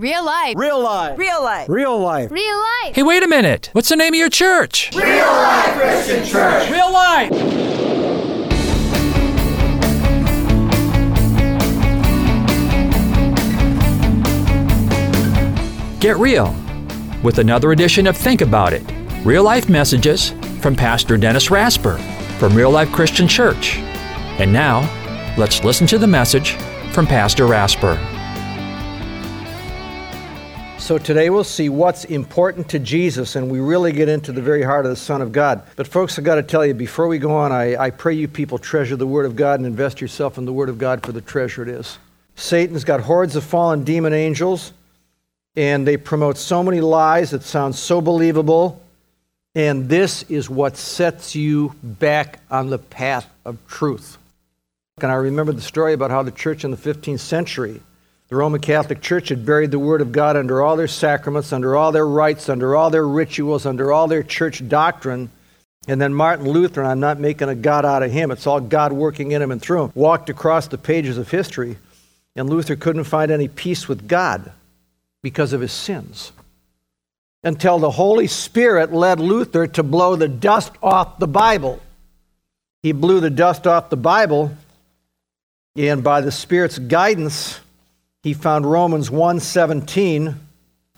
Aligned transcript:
Real 0.00 0.24
life. 0.24 0.54
Real 0.56 0.80
life. 0.80 1.18
Real 1.18 1.42
life. 1.42 1.68
Real 1.68 1.98
life. 2.00 2.30
Real 2.30 2.58
life. 2.58 2.94
Hey, 2.94 3.02
wait 3.02 3.22
a 3.22 3.28
minute. 3.28 3.68
What's 3.74 3.90
the 3.90 3.96
name 3.96 4.14
of 4.14 4.18
your 4.18 4.30
church? 4.30 4.90
Real 4.96 5.26
Life 5.26 5.74
Christian 5.74 6.24
Church. 6.24 6.70
Real 6.70 6.90
life. 6.90 7.30
Get 16.00 16.16
real 16.16 16.56
with 17.22 17.38
another 17.38 17.72
edition 17.72 18.06
of 18.06 18.16
Think 18.16 18.40
About 18.40 18.72
It 18.72 18.82
real 19.22 19.44
life 19.44 19.68
messages 19.68 20.30
from 20.62 20.74
Pastor 20.74 21.18
Dennis 21.18 21.50
Rasper 21.50 21.98
from 22.38 22.54
Real 22.54 22.70
Life 22.70 22.90
Christian 22.90 23.28
Church. 23.28 23.76
And 24.40 24.50
now, 24.50 24.80
let's 25.36 25.62
listen 25.62 25.86
to 25.88 25.98
the 25.98 26.06
message 26.06 26.52
from 26.90 27.06
Pastor 27.06 27.46
Rasper. 27.46 27.98
So 30.90 30.98
today 30.98 31.30
we'll 31.30 31.44
see 31.44 31.68
what's 31.68 32.04
important 32.04 32.70
to 32.70 32.80
Jesus, 32.80 33.36
and 33.36 33.48
we 33.48 33.60
really 33.60 33.92
get 33.92 34.08
into 34.08 34.32
the 34.32 34.42
very 34.42 34.64
heart 34.64 34.86
of 34.86 34.90
the 34.90 34.96
Son 34.96 35.22
of 35.22 35.30
God. 35.30 35.62
But 35.76 35.86
folks, 35.86 36.18
I've 36.18 36.24
got 36.24 36.34
to 36.34 36.42
tell 36.42 36.66
you, 36.66 36.74
before 36.74 37.06
we 37.06 37.18
go 37.18 37.30
on, 37.30 37.52
I, 37.52 37.80
I 37.80 37.90
pray 37.90 38.14
you 38.14 38.26
people 38.26 38.58
treasure 38.58 38.96
the 38.96 39.06
Word 39.06 39.24
of 39.24 39.36
God 39.36 39.60
and 39.60 39.66
invest 39.66 40.00
yourself 40.00 40.36
in 40.36 40.46
the 40.46 40.52
Word 40.52 40.68
of 40.68 40.78
God 40.78 41.06
for 41.06 41.12
the 41.12 41.20
treasure 41.20 41.62
it 41.62 41.68
is. 41.68 41.96
Satan's 42.34 42.82
got 42.82 42.98
hordes 42.98 43.36
of 43.36 43.44
fallen 43.44 43.84
demon 43.84 44.12
angels, 44.12 44.72
and 45.54 45.86
they 45.86 45.96
promote 45.96 46.36
so 46.36 46.60
many 46.60 46.80
lies 46.80 47.30
that 47.30 47.44
sound 47.44 47.76
so 47.76 48.00
believable. 48.00 48.82
And 49.54 49.88
this 49.88 50.24
is 50.24 50.50
what 50.50 50.76
sets 50.76 51.36
you 51.36 51.72
back 51.84 52.40
on 52.50 52.68
the 52.68 52.78
path 52.78 53.32
of 53.44 53.64
truth. 53.68 54.18
And 55.00 55.12
I 55.12 55.14
remember 55.14 55.52
the 55.52 55.60
story 55.60 55.92
about 55.92 56.10
how 56.10 56.24
the 56.24 56.32
church 56.32 56.64
in 56.64 56.72
the 56.72 56.76
15th 56.76 57.20
century, 57.20 57.80
the 58.30 58.36
Roman 58.36 58.60
Catholic 58.60 59.00
Church 59.00 59.28
had 59.28 59.44
buried 59.44 59.72
the 59.72 59.78
Word 59.80 60.00
of 60.00 60.12
God 60.12 60.36
under 60.36 60.62
all 60.62 60.76
their 60.76 60.86
sacraments, 60.86 61.52
under 61.52 61.74
all 61.74 61.90
their 61.90 62.06
rites, 62.06 62.48
under 62.48 62.76
all 62.76 62.88
their 62.88 63.06
rituals, 63.06 63.66
under 63.66 63.92
all 63.92 64.06
their 64.06 64.22
church 64.22 64.66
doctrine. 64.68 65.30
And 65.88 66.00
then 66.00 66.14
Martin 66.14 66.48
Luther, 66.48 66.80
and 66.80 66.90
I'm 66.90 67.00
not 67.00 67.18
making 67.18 67.48
a 67.48 67.56
God 67.56 67.84
out 67.84 68.04
of 68.04 68.12
him, 68.12 68.30
it's 68.30 68.46
all 68.46 68.60
God 68.60 68.92
working 68.92 69.32
in 69.32 69.42
him 69.42 69.50
and 69.50 69.60
through 69.60 69.84
him, 69.84 69.92
walked 69.96 70.30
across 70.30 70.68
the 70.68 70.78
pages 70.78 71.18
of 71.18 71.28
history, 71.28 71.76
and 72.36 72.48
Luther 72.48 72.76
couldn't 72.76 73.04
find 73.04 73.32
any 73.32 73.48
peace 73.48 73.88
with 73.88 74.06
God 74.06 74.52
because 75.24 75.52
of 75.52 75.60
his 75.60 75.72
sins. 75.72 76.30
Until 77.42 77.80
the 77.80 77.90
Holy 77.90 78.28
Spirit 78.28 78.92
led 78.92 79.18
Luther 79.18 79.66
to 79.66 79.82
blow 79.82 80.14
the 80.14 80.28
dust 80.28 80.72
off 80.80 81.18
the 81.18 81.26
Bible. 81.26 81.80
He 82.84 82.92
blew 82.92 83.18
the 83.18 83.30
dust 83.30 83.66
off 83.66 83.90
the 83.90 83.96
Bible, 83.96 84.56
and 85.74 86.04
by 86.04 86.20
the 86.20 86.30
Spirit's 86.30 86.78
guidance, 86.78 87.58
he 88.22 88.34
found 88.34 88.70
Romans 88.70 89.10
1:17 89.10 90.34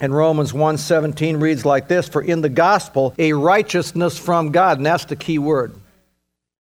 and 0.00 0.14
Romans 0.14 0.52
1:17 0.52 1.40
reads 1.40 1.64
like 1.64 1.88
this 1.88 2.08
for 2.08 2.22
in 2.22 2.40
the 2.40 2.48
gospel 2.48 3.14
a 3.18 3.32
righteousness 3.32 4.18
from 4.18 4.50
God 4.52 4.78
and 4.78 4.86
that's 4.86 5.04
the 5.04 5.16
key 5.16 5.38
word 5.38 5.74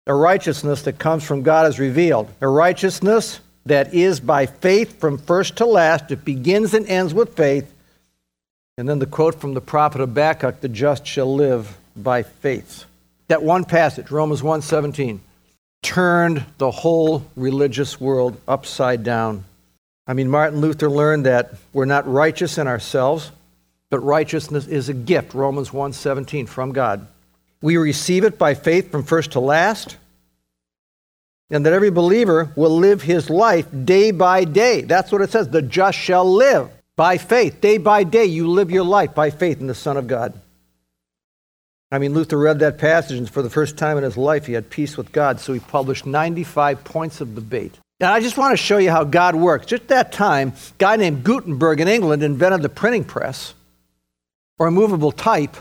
a 0.05 0.13
righteousness 0.13 0.81
that 0.81 0.99
comes 0.99 1.23
from 1.23 1.43
God 1.43 1.67
is 1.67 1.79
revealed. 1.79 2.27
A 2.41 2.47
righteousness 2.47 3.39
that 3.65 3.93
is 3.93 4.19
by 4.19 4.45
faith 4.45 4.99
from 4.99 5.17
first 5.17 5.57
to 5.57 5.65
last. 5.65 6.11
It 6.11 6.25
begins 6.25 6.73
and 6.73 6.85
ends 6.87 7.13
with 7.13 7.37
faith. 7.37 7.73
And 8.77 8.89
then 8.89 8.99
the 8.99 9.05
quote 9.05 9.35
from 9.35 9.53
the 9.53 9.61
prophet 9.61 9.99
Habakkuk 9.99 10.59
the 10.59 10.67
just 10.67 11.07
shall 11.07 11.33
live 11.33 11.77
by 11.95 12.23
faith. 12.23 12.83
That 13.29 13.43
one 13.43 13.63
passage 13.63 14.11
Romans 14.11 14.41
1:17 14.43 15.21
turned 15.81 16.45
the 16.57 16.71
whole 16.71 17.25
religious 17.37 18.01
world 18.01 18.37
upside 18.45 19.03
down 19.03 19.45
I 20.05 20.13
mean, 20.13 20.29
Martin 20.29 20.59
Luther 20.59 20.89
learned 20.89 21.25
that 21.25 21.53
we're 21.71 21.85
not 21.85 22.11
righteous 22.11 22.57
in 22.57 22.67
ourselves, 22.67 23.31
but 23.89 23.99
righteousness 23.99 24.67
is 24.67 24.89
a 24.89 24.93
gift, 24.93 25.33
Romans 25.33 25.71
1:17 25.71 26.47
from 26.47 26.71
God. 26.73 27.07
We 27.61 27.77
receive 27.77 28.25
it 28.25 28.37
by 28.37 28.53
faith 28.53 28.91
from 28.91 29.03
first 29.03 29.31
to 29.31 29.39
last, 29.39 29.97
and 31.49 31.65
that 31.65 31.73
every 31.73 31.91
believer 31.91 32.51
will 32.55 32.75
live 32.75 33.03
his 33.03 33.29
life 33.29 33.67
day 33.85 34.11
by 34.11 34.43
day. 34.43 34.81
That's 34.81 35.11
what 35.11 35.21
it 35.21 35.31
says, 35.31 35.47
the 35.49 35.61
just 35.61 35.97
shall 35.97 36.25
live 36.25 36.69
by 36.97 37.17
faith. 37.17 37.61
Day 37.61 37.77
by 37.77 38.03
day 38.03 38.25
you 38.25 38.47
live 38.49 38.71
your 38.71 38.83
life 38.83 39.15
by 39.15 39.29
faith 39.29 39.61
in 39.61 39.67
the 39.67 39.75
Son 39.75 39.95
of 39.95 40.07
God. 40.07 40.33
I 41.91 41.99
mean, 41.99 42.13
Luther 42.13 42.39
read 42.39 42.59
that 42.59 42.79
passage, 42.79 43.19
and 43.19 43.29
for 43.29 43.43
the 43.43 43.51
first 43.51 43.77
time 43.77 43.97
in 43.97 44.03
his 44.03 44.17
life, 44.17 44.47
he 44.47 44.53
had 44.53 44.71
peace 44.71 44.97
with 44.97 45.11
God, 45.11 45.39
so 45.39 45.53
he 45.53 45.59
published 45.59 46.07
95 46.07 46.83
points 46.83 47.21
of 47.21 47.35
debate. 47.35 47.77
And 48.03 48.11
I 48.11 48.19
just 48.19 48.37
want 48.37 48.51
to 48.51 48.57
show 48.57 48.79
you 48.79 48.91
how 48.91 49.05
God 49.05 49.33
works. 49.33 49.65
Just 49.65 49.87
that 49.87 50.11
time, 50.11 50.49
a 50.49 50.73
guy 50.77 50.97
named 50.97 51.23
Gutenberg 51.23 51.79
in 51.79 51.87
England 51.87 52.21
invented 52.21 52.61
the 52.61 52.67
printing 52.67 53.05
press 53.05 53.53
or 54.59 54.69
movable 54.69 55.13
type. 55.13 55.55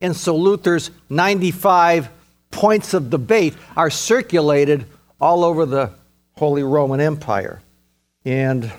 And 0.00 0.16
so 0.16 0.34
Luther's 0.36 0.90
95 1.10 2.08
points 2.50 2.94
of 2.94 3.10
debate 3.10 3.52
are 3.76 3.90
circulated 3.90 4.86
all 5.20 5.44
over 5.44 5.66
the 5.66 5.90
Holy 6.38 6.62
Roman 6.62 6.98
Empire. 6.98 7.60
And 8.24 8.72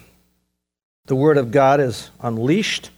the 1.06 1.16
Word 1.16 1.38
of 1.38 1.52
God 1.52 1.80
is 1.80 2.10
unleashed, 2.20 2.90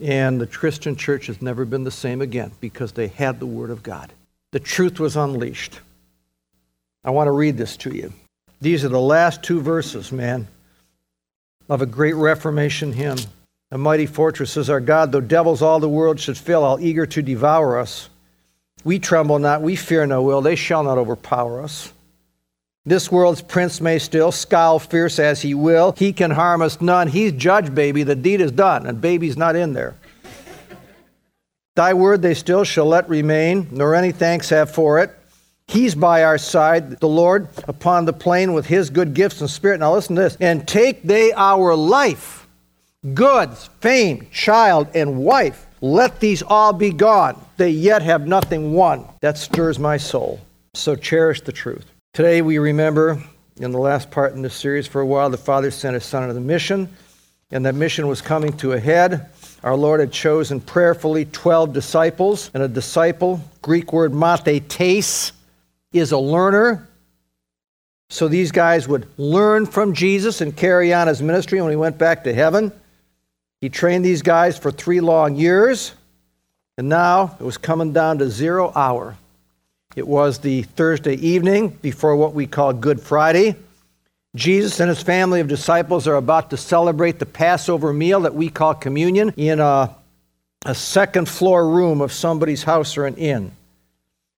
and 0.00 0.40
the 0.40 0.46
Christian 0.46 0.94
church 0.94 1.26
has 1.26 1.42
never 1.42 1.64
been 1.64 1.82
the 1.82 1.90
same 1.90 2.20
again 2.20 2.52
because 2.60 2.92
they 2.92 3.08
had 3.08 3.40
the 3.40 3.46
Word 3.46 3.70
of 3.70 3.82
God. 3.82 4.12
The 4.52 4.60
truth 4.60 5.00
was 5.00 5.16
unleashed. 5.16 5.80
I 7.02 7.10
want 7.10 7.26
to 7.26 7.32
read 7.32 7.56
this 7.56 7.76
to 7.78 7.92
you. 7.92 8.12
These 8.62 8.84
are 8.84 8.88
the 8.88 9.00
last 9.00 9.42
two 9.42 9.60
verses, 9.60 10.12
man, 10.12 10.46
of 11.68 11.82
a 11.82 11.86
great 11.86 12.14
Reformation 12.14 12.92
hymn. 12.92 13.18
A 13.72 13.76
mighty 13.76 14.06
fortress 14.06 14.56
is 14.56 14.70
our 14.70 14.78
God, 14.78 15.10
though 15.10 15.20
devils 15.20 15.62
all 15.62 15.80
the 15.80 15.88
world 15.88 16.20
should 16.20 16.38
fill, 16.38 16.62
all 16.62 16.78
eager 16.78 17.04
to 17.04 17.22
devour 17.22 17.76
us. 17.76 18.08
We 18.84 19.00
tremble 19.00 19.40
not, 19.40 19.62
we 19.62 19.74
fear 19.74 20.06
no 20.06 20.30
ill, 20.30 20.42
they 20.42 20.54
shall 20.54 20.84
not 20.84 20.96
overpower 20.96 21.60
us. 21.60 21.92
This 22.86 23.10
world's 23.10 23.42
prince 23.42 23.80
may 23.80 23.98
still 23.98 24.30
scowl 24.30 24.78
fierce 24.78 25.18
as 25.18 25.42
he 25.42 25.54
will. 25.54 25.92
He 25.98 26.12
can 26.12 26.30
harm 26.30 26.62
us 26.62 26.80
none. 26.80 27.08
He's 27.08 27.32
judge, 27.32 27.74
baby. 27.74 28.04
The 28.04 28.14
deed 28.14 28.40
is 28.40 28.52
done, 28.52 28.86
and 28.86 29.00
baby's 29.00 29.36
not 29.36 29.56
in 29.56 29.72
there. 29.72 29.96
Thy 31.74 31.94
word 31.94 32.22
they 32.22 32.34
still 32.34 32.62
shall 32.62 32.86
let 32.86 33.08
remain, 33.08 33.66
nor 33.72 33.96
any 33.96 34.12
thanks 34.12 34.50
have 34.50 34.70
for 34.70 35.00
it. 35.00 35.10
He's 35.72 35.94
by 35.94 36.24
our 36.24 36.36
side, 36.36 37.00
the 37.00 37.08
Lord, 37.08 37.48
upon 37.66 38.04
the 38.04 38.12
plain 38.12 38.52
with 38.52 38.66
his 38.66 38.90
good 38.90 39.14
gifts 39.14 39.40
and 39.40 39.48
spirit. 39.48 39.80
Now 39.80 39.94
listen 39.94 40.16
to 40.16 40.22
this. 40.22 40.36
And 40.38 40.68
take 40.68 41.02
they 41.02 41.32
our 41.32 41.74
life, 41.74 42.46
goods, 43.14 43.70
fame, 43.80 44.28
child, 44.30 44.88
and 44.94 45.24
wife. 45.24 45.66
Let 45.80 46.20
these 46.20 46.42
all 46.42 46.74
be 46.74 46.90
gone. 46.90 47.42
They 47.56 47.70
yet 47.70 48.02
have 48.02 48.26
nothing 48.26 48.74
won. 48.74 49.08
That 49.22 49.38
stirs 49.38 49.78
my 49.78 49.96
soul. 49.96 50.42
So 50.74 50.94
cherish 50.94 51.40
the 51.40 51.52
truth. 51.52 51.86
Today 52.12 52.42
we 52.42 52.58
remember, 52.58 53.24
in 53.56 53.70
the 53.70 53.78
last 53.78 54.10
part 54.10 54.34
in 54.34 54.42
this 54.42 54.54
series 54.54 54.86
for 54.86 55.00
a 55.00 55.06
while, 55.06 55.30
the 55.30 55.38
Father 55.38 55.70
sent 55.70 55.94
his 55.94 56.04
Son 56.04 56.22
on 56.22 56.34
the 56.34 56.40
mission, 56.42 56.86
and 57.50 57.64
that 57.64 57.74
mission 57.74 58.08
was 58.08 58.20
coming 58.20 58.54
to 58.58 58.72
a 58.72 58.78
head. 58.78 59.30
Our 59.64 59.76
Lord 59.76 60.00
had 60.00 60.12
chosen 60.12 60.60
prayerfully 60.60 61.24
12 61.24 61.72
disciples, 61.72 62.50
and 62.52 62.62
a 62.62 62.68
disciple, 62.68 63.40
Greek 63.62 63.94
word 63.94 64.12
mathetes, 64.12 65.32
is 65.92 66.12
a 66.12 66.18
learner. 66.18 66.88
So 68.10 68.28
these 68.28 68.52
guys 68.52 68.86
would 68.86 69.06
learn 69.16 69.66
from 69.66 69.94
Jesus 69.94 70.40
and 70.40 70.56
carry 70.56 70.92
on 70.92 71.06
his 71.06 71.22
ministry 71.22 71.60
when 71.60 71.70
he 71.70 71.76
went 71.76 71.98
back 71.98 72.24
to 72.24 72.34
heaven. 72.34 72.72
He 73.60 73.68
trained 73.68 74.04
these 74.04 74.22
guys 74.22 74.58
for 74.58 74.70
three 74.70 75.00
long 75.00 75.36
years, 75.36 75.94
and 76.76 76.88
now 76.88 77.36
it 77.38 77.44
was 77.44 77.58
coming 77.58 77.92
down 77.92 78.18
to 78.18 78.28
zero 78.28 78.72
hour. 78.74 79.16
It 79.94 80.06
was 80.06 80.38
the 80.38 80.62
Thursday 80.62 81.14
evening 81.14 81.68
before 81.80 82.16
what 82.16 82.34
we 82.34 82.46
call 82.46 82.72
Good 82.72 83.00
Friday. 83.00 83.56
Jesus 84.34 84.80
and 84.80 84.88
his 84.88 85.02
family 85.02 85.40
of 85.40 85.48
disciples 85.48 86.08
are 86.08 86.16
about 86.16 86.50
to 86.50 86.56
celebrate 86.56 87.18
the 87.18 87.26
Passover 87.26 87.92
meal 87.92 88.20
that 88.20 88.34
we 88.34 88.48
call 88.48 88.74
communion 88.74 89.34
in 89.36 89.60
a, 89.60 89.94
a 90.64 90.74
second 90.74 91.28
floor 91.28 91.68
room 91.68 92.00
of 92.00 92.12
somebody's 92.12 92.62
house 92.62 92.96
or 92.96 93.04
an 93.04 93.16
inn. 93.16 93.52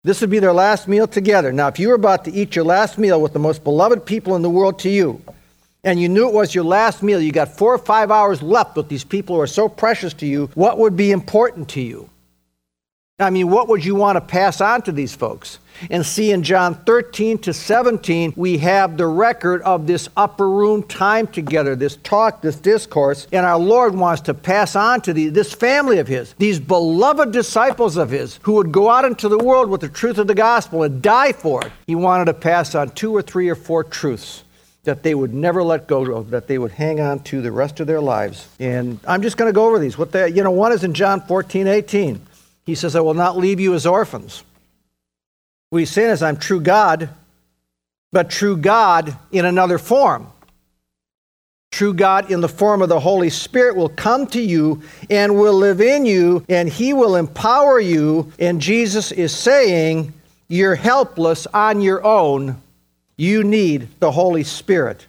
This 0.05 0.21
would 0.21 0.29
be 0.29 0.39
their 0.39 0.53
last 0.53 0.87
meal 0.87 1.07
together. 1.07 1.51
Now, 1.51 1.69
if 1.69 1.79
you 1.79 1.89
were 1.89 1.95
about 1.95 2.27
to 2.27 2.33
eat 2.33 2.55
your 2.55 2.67
last 2.67 2.99
meal 2.99 3.23
with 3.23 3.33
the 3.33 3.39
most 3.39 3.65
beloved 3.65 4.05
people 4.05 4.37
in 4.37 4.43
the 4.43 4.51
world 4.51 4.79
to 4.81 4.91
you, 4.91 5.23
and 5.83 5.99
you 5.99 6.11
knew 6.11 6.29
it 6.29 6.35
was 6.35 6.55
your 6.55 6.65
last 6.65 7.03
meal, 7.03 7.23
you 7.23 7.33
got 7.33 7.57
four 7.57 7.73
or 7.73 7.79
five 7.79 8.11
hours 8.11 8.43
left 8.43 8.77
with 8.77 8.91
these 8.91 9.03
people 9.03 9.37
who 9.37 9.41
are 9.41 9.47
so 9.47 9.67
precious 9.67 10.13
to 10.15 10.27
you, 10.27 10.51
what 10.55 10.77
would 10.77 10.95
be 10.95 11.11
important 11.11 11.71
to 11.71 11.81
you? 11.81 12.11
I 13.21 13.31
mean, 13.31 13.49
what 13.49 13.69
would 13.69 13.85
you 13.85 13.95
want 13.95 14.17
to 14.17 14.21
pass 14.21 14.61
on 14.61 14.83
to 14.83 14.91
these 14.91 15.15
folks? 15.15 15.61
And 15.89 16.05
see, 16.05 16.33
in 16.33 16.43
John 16.43 16.75
13 16.75 17.39
to 17.39 17.53
17, 17.53 18.33
we 18.35 18.59
have 18.59 18.97
the 18.97 19.07
record 19.07 19.63
of 19.63 19.87
this 19.87 20.09
upper 20.17 20.51
room 20.51 20.83
time 20.83 21.29
together, 21.29 21.77
this 21.77 21.95
talk, 21.99 22.43
this 22.43 22.57
discourse. 22.57 23.29
And 23.31 23.47
our 23.47 23.57
Lord 23.57 23.95
wants 23.95 24.23
to 24.23 24.35
pass 24.35 24.75
on 24.75 25.01
to 25.03 25.13
the, 25.13 25.29
this 25.29 25.53
family 25.53 26.01
of 26.01 26.09
His, 26.09 26.35
these 26.39 26.59
beloved 26.59 27.31
disciples 27.31 27.97
of 27.97 28.11
His, 28.11 28.41
who 28.43 28.55
would 28.55 28.73
go 28.73 28.91
out 28.91 29.05
into 29.05 29.29
the 29.29 29.39
world 29.39 29.71
with 29.71 29.83
the 29.83 29.89
truth 29.89 30.19
of 30.19 30.27
the 30.27 30.35
gospel 30.35 30.83
and 30.83 31.01
die 31.01 31.31
for 31.31 31.65
it. 31.65 31.71
He 31.87 31.95
wanted 31.95 32.25
to 32.25 32.35
pass 32.35 32.75
on 32.75 32.91
two 32.91 33.15
or 33.15 33.23
three 33.23 33.49
or 33.49 33.55
four 33.55 33.85
truths 33.85 34.43
that 34.83 35.05
they 35.05 35.15
would 35.15 35.33
never 35.33 35.63
let 35.63 35.87
go 35.87 36.03
of, 36.17 36.31
that 36.31 36.49
they 36.49 36.59
would 36.59 36.73
hang 36.73 36.99
on 36.99 37.21
to 37.21 37.41
the 37.41 37.53
rest 37.53 37.79
of 37.79 37.87
their 37.87 38.01
lives. 38.01 38.49
And 38.59 38.99
I'm 39.07 39.23
just 39.23 39.37
going 39.37 39.49
to 39.49 39.55
go 39.55 39.67
over 39.67 39.79
these. 39.79 39.97
What 39.97 40.11
they, 40.11 40.31
you 40.31 40.43
know, 40.43 40.51
one 40.51 40.73
is 40.73 40.83
in 40.83 40.95
John 40.95 41.21
14, 41.21 41.69
18. 41.69 42.21
He 42.65 42.75
says, 42.75 42.97
I 42.97 43.01
will 43.01 43.15
not 43.15 43.37
leave 43.37 43.61
you 43.61 43.75
as 43.75 43.87
orphans. 43.87 44.43
What 45.71 45.81
he's 45.81 45.91
saying 45.91 46.11
is, 46.11 46.23
I'm 46.23 46.37
true 46.37 46.61
God, 46.61 47.11
but 48.13 48.31
true 48.31 48.57
God 48.57 49.17
in 49.33 49.45
another 49.45 49.79
form. 49.79 50.29
True 51.73 51.93
God 51.93 52.31
in 52.31 52.41
the 52.41 52.49
form 52.49 52.83
of 52.83 52.89
the 52.89 53.01
Holy 53.01 53.31
Spirit 53.31 53.77
will 53.77 53.89
come 53.89 54.27
to 54.29 54.41
you 54.41 54.83
and 55.11 55.37
will 55.39 55.55
live 55.55 55.81
in 55.81 56.07
you, 56.07 56.45
and 56.49 56.69
he 56.69 56.93
will 56.93 57.17
empower 57.17 57.81
you. 57.81 58.33
And 58.39 58.61
Jesus 58.61 59.11
is 59.11 59.35
saying, 59.35 60.13
You're 60.47 60.77
helpless 60.77 61.47
on 61.49 61.81
your 61.81 62.05
own 62.05 62.63
you 63.17 63.45
need 63.45 63.89
the 64.01 64.11
Holy 64.11 64.45
Spirit. 64.45 65.07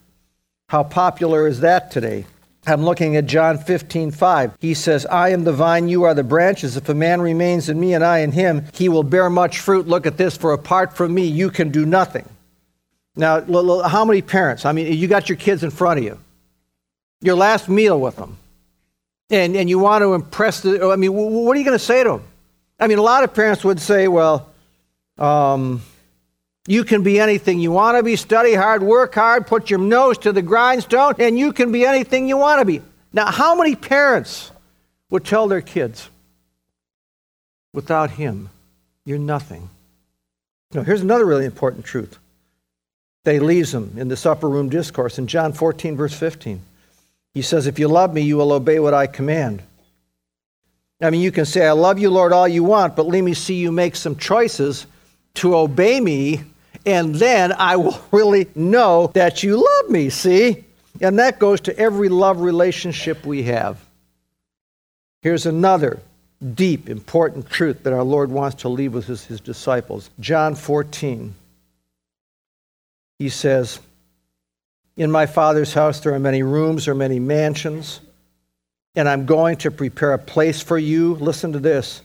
How 0.69 0.84
popular 0.84 1.48
is 1.48 1.62
that 1.62 1.92
today? 1.92 2.25
I'm 2.67 2.83
looking 2.83 3.15
at 3.15 3.25
John 3.25 3.57
15, 3.57 4.12
5. 4.12 4.57
He 4.59 4.73
says, 4.73 5.06
I 5.06 5.29
am 5.29 5.44
the 5.44 5.53
vine, 5.53 5.88
you 5.88 6.03
are 6.03 6.13
the 6.13 6.23
branches. 6.23 6.77
If 6.77 6.89
a 6.89 6.94
man 6.94 7.21
remains 7.21 7.69
in 7.69 7.79
me 7.79 7.94
and 7.94 8.03
I 8.03 8.19
in 8.19 8.31
him, 8.31 8.65
he 8.73 8.89
will 8.89 9.03
bear 9.03 9.29
much 9.29 9.59
fruit. 9.59 9.88
Look 9.88 10.06
at 10.06 10.17
this, 10.17 10.35
for 10.35 10.53
apart 10.53 10.95
from 10.95 11.13
me, 11.13 11.25
you 11.25 11.50
can 11.50 11.69
do 11.69 11.85
nothing. 11.85 12.27
Now, 13.15 13.41
how 13.88 14.03
many 14.03 14.21
parents? 14.21 14.65
I 14.65 14.71
mean, 14.71 14.91
you 14.91 15.07
got 15.07 15.29
your 15.29 15.38
kids 15.38 15.63
in 15.63 15.69
front 15.69 16.00
of 16.00 16.03
you, 16.03 16.17
your 17.21 17.35
last 17.35 17.69
meal 17.69 18.00
with 18.00 18.15
them, 18.17 18.38
and, 19.29 19.56
and 19.56 19.69
you 19.69 19.79
want 19.79 20.01
to 20.01 20.13
impress 20.13 20.62
the, 20.62 20.89
I 20.89 20.95
mean, 20.95 21.13
what 21.13 21.56
are 21.56 21.59
you 21.59 21.65
going 21.65 21.77
to 21.77 21.83
say 21.83 22.03
to 22.03 22.09
them? 22.09 22.23
I 22.79 22.88
mean, 22.88 22.97
a 22.97 23.03
lot 23.03 23.23
of 23.23 23.33
parents 23.33 23.63
would 23.63 23.79
say, 23.79 24.07
well, 24.07 24.50
um, 25.17 25.81
you 26.67 26.83
can 26.83 27.03
be 27.03 27.19
anything 27.19 27.59
you 27.59 27.71
want 27.71 27.97
to 27.97 28.03
be. 28.03 28.15
Study 28.15 28.53
hard, 28.56 28.81
work 28.81 29.13
hard, 29.13 29.45
put 29.45 29.69
your 29.69 29.79
nose 29.79 30.17
to 30.19 30.31
the 30.31 30.41
grindstone, 30.41 31.15
and 31.19 31.38
you 31.38 31.53
can 31.53 31.71
be 31.71 31.85
anything 31.85 32.27
you 32.27 32.38
want 32.38 32.59
to 32.59 32.65
be. 32.65 32.81
Now, 33.13 33.31
how 33.31 33.56
many 33.56 33.75
parents 33.75 34.51
would 35.09 35.23
tell 35.23 35.47
their 35.47 35.62
kids, 35.62 36.09
without 37.73 38.12
him, 38.12 38.50
you're 39.06 39.19
nothing? 39.19 39.69
Now, 40.73 40.81
here's 40.81 41.01
another 41.01 41.25
really 41.25 41.45
important 41.45 41.85
truth. 41.85 42.17
They 43.25 43.39
leaves 43.39 43.71
them 43.71 43.94
in 43.97 44.07
this 44.07 44.25
upper 44.25 44.50
room 44.50 44.69
discourse 44.69 45.19
in 45.19 45.27
John 45.27 45.53
14, 45.53 45.95
verse 45.95 46.13
15. 46.13 46.62
He 47.33 47.41
says, 47.41 47.67
If 47.67 47.79
you 47.79 47.88
love 47.88 48.13
me, 48.13 48.21
you 48.21 48.38
will 48.38 48.51
obey 48.51 48.79
what 48.79 48.94
I 48.94 49.07
command. 49.07 49.62
I 51.01 51.09
mean, 51.09 51.21
you 51.21 51.31
can 51.31 51.45
say, 51.45 51.67
I 51.67 51.73
love 51.73 52.00
you, 52.00 52.09
Lord, 52.09 52.33
all 52.33 52.47
you 52.47 52.63
want, 52.63 52.95
but 52.95 53.06
let 53.06 53.21
me 53.21 53.33
see 53.33 53.56
you 53.56 53.71
make 53.71 53.95
some 53.95 54.15
choices 54.15 54.88
to 55.35 55.56
obey 55.56 56.00
me 56.00 56.44
and 56.86 57.16
then 57.16 57.52
I 57.54 57.76
will 57.78 58.00
really 58.12 58.48
know 58.56 59.12
that 59.14 59.44
you 59.44 59.58
love 59.58 59.90
me, 59.90 60.10
see? 60.10 60.64
And 61.02 61.20
that 61.20 61.40
goes 61.40 61.62
to 61.62 61.78
every 61.78 62.10
love 62.10 62.42
relationship 62.42 63.26
we 63.26 63.44
have. 63.44 63.84
Here's 65.22 65.46
another 65.46 66.00
deep, 66.54 66.90
important 66.90 67.50
truth 67.50 67.84
that 67.84 67.94
our 67.94 68.04
Lord 68.04 68.30
wants 68.30 68.62
to 68.62 68.70
leave 68.70 68.94
with 68.94 69.08
his, 69.08 69.26
his 69.26 69.42
disciples. 69.42 70.10
John 70.20 70.56
14. 70.56 71.34
He 73.20 73.30
says, 73.30 73.80
In 74.96 75.12
my 75.12 75.26
Father's 75.26 75.74
house 75.74 76.00
there 76.00 76.14
are 76.14 76.20
many 76.20 76.44
rooms 76.44 76.88
or 76.88 76.96
many 76.96 77.20
mansions, 77.20 78.02
and 78.96 79.10
I'm 79.10 79.26
going 79.26 79.58
to 79.58 79.72
prepare 79.72 80.14
a 80.14 80.20
place 80.20 80.62
for 80.62 80.78
you. 80.78 81.16
Listen 81.16 81.54
to 81.54 81.60
this. 81.60 82.02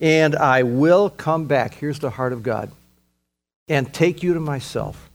And 0.00 0.34
I 0.34 0.62
will 0.62 1.10
come 1.10 1.46
back. 1.46 1.74
Here's 1.74 1.98
the 1.98 2.10
heart 2.10 2.32
of 2.32 2.42
God 2.42 2.70
and 3.68 3.92
take 3.92 4.22
you 4.22 4.34
to 4.34 4.40
myself, 4.40 5.10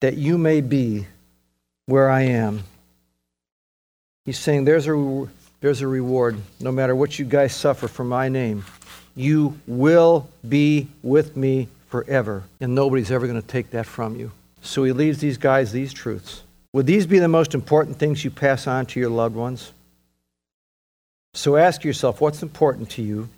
that 0.00 0.16
you 0.16 0.38
may 0.38 0.60
be 0.60 1.06
where 1.86 2.10
I 2.10 2.22
am. 2.22 2.64
He's 4.24 4.38
saying 4.38 4.64
there's 4.64 4.86
a, 4.86 5.28
there's 5.60 5.80
a 5.80 5.86
reward. 5.86 6.38
No 6.60 6.72
matter 6.72 6.94
what 6.94 7.18
you 7.18 7.24
guys 7.24 7.54
suffer 7.54 7.88
for 7.88 8.04
my 8.04 8.28
name, 8.28 8.64
you 9.14 9.58
will 9.66 10.28
be 10.46 10.88
with 11.02 11.36
me 11.36 11.68
forever. 11.88 12.44
And 12.60 12.74
nobody's 12.74 13.10
ever 13.10 13.26
going 13.26 13.40
to 13.40 13.46
take 13.46 13.70
that 13.70 13.86
from 13.86 14.16
you. 14.16 14.30
So 14.60 14.84
he 14.84 14.92
leaves 14.92 15.18
these 15.18 15.38
guys 15.38 15.72
these 15.72 15.92
truths. 15.92 16.42
Would 16.72 16.86
these 16.86 17.06
be 17.06 17.18
the 17.18 17.28
most 17.28 17.54
important 17.54 17.98
things 17.98 18.24
you 18.24 18.30
pass 18.30 18.66
on 18.66 18.86
to 18.86 19.00
your 19.00 19.10
loved 19.10 19.34
ones? 19.34 19.72
So 21.34 21.56
ask 21.56 21.84
yourself 21.84 22.20
what's 22.20 22.42
important 22.42 22.90
to 22.90 23.02
you 23.02 23.28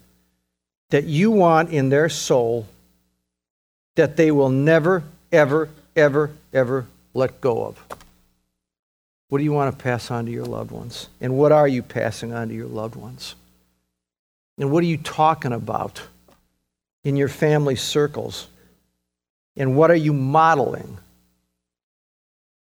that 0.90 1.04
you 1.04 1.30
want 1.30 1.70
in 1.70 1.88
their 1.88 2.08
soul 2.08 2.66
that 3.96 4.16
they 4.16 4.30
will 4.30 4.50
never, 4.50 5.02
ever, 5.32 5.68
ever, 5.96 6.30
ever 6.52 6.86
let 7.14 7.40
go 7.40 7.64
of. 7.64 7.84
What 9.28 9.38
do 9.38 9.44
you 9.44 9.52
want 9.52 9.76
to 9.76 9.82
pass 9.82 10.10
on 10.10 10.26
to 10.26 10.32
your 10.32 10.44
loved 10.44 10.70
ones? 10.70 11.08
And 11.20 11.36
what 11.36 11.52
are 11.52 11.68
you 11.68 11.82
passing 11.82 12.32
on 12.32 12.48
to 12.48 12.54
your 12.54 12.66
loved 12.66 12.96
ones? 12.96 13.36
And 14.58 14.70
what 14.70 14.82
are 14.82 14.86
you 14.86 14.98
talking 14.98 15.52
about 15.52 16.02
in 17.04 17.16
your 17.16 17.28
family 17.28 17.76
circles? 17.76 18.48
And 19.56 19.76
what 19.76 19.90
are 19.90 19.96
you 19.96 20.12
modeling? 20.12 20.98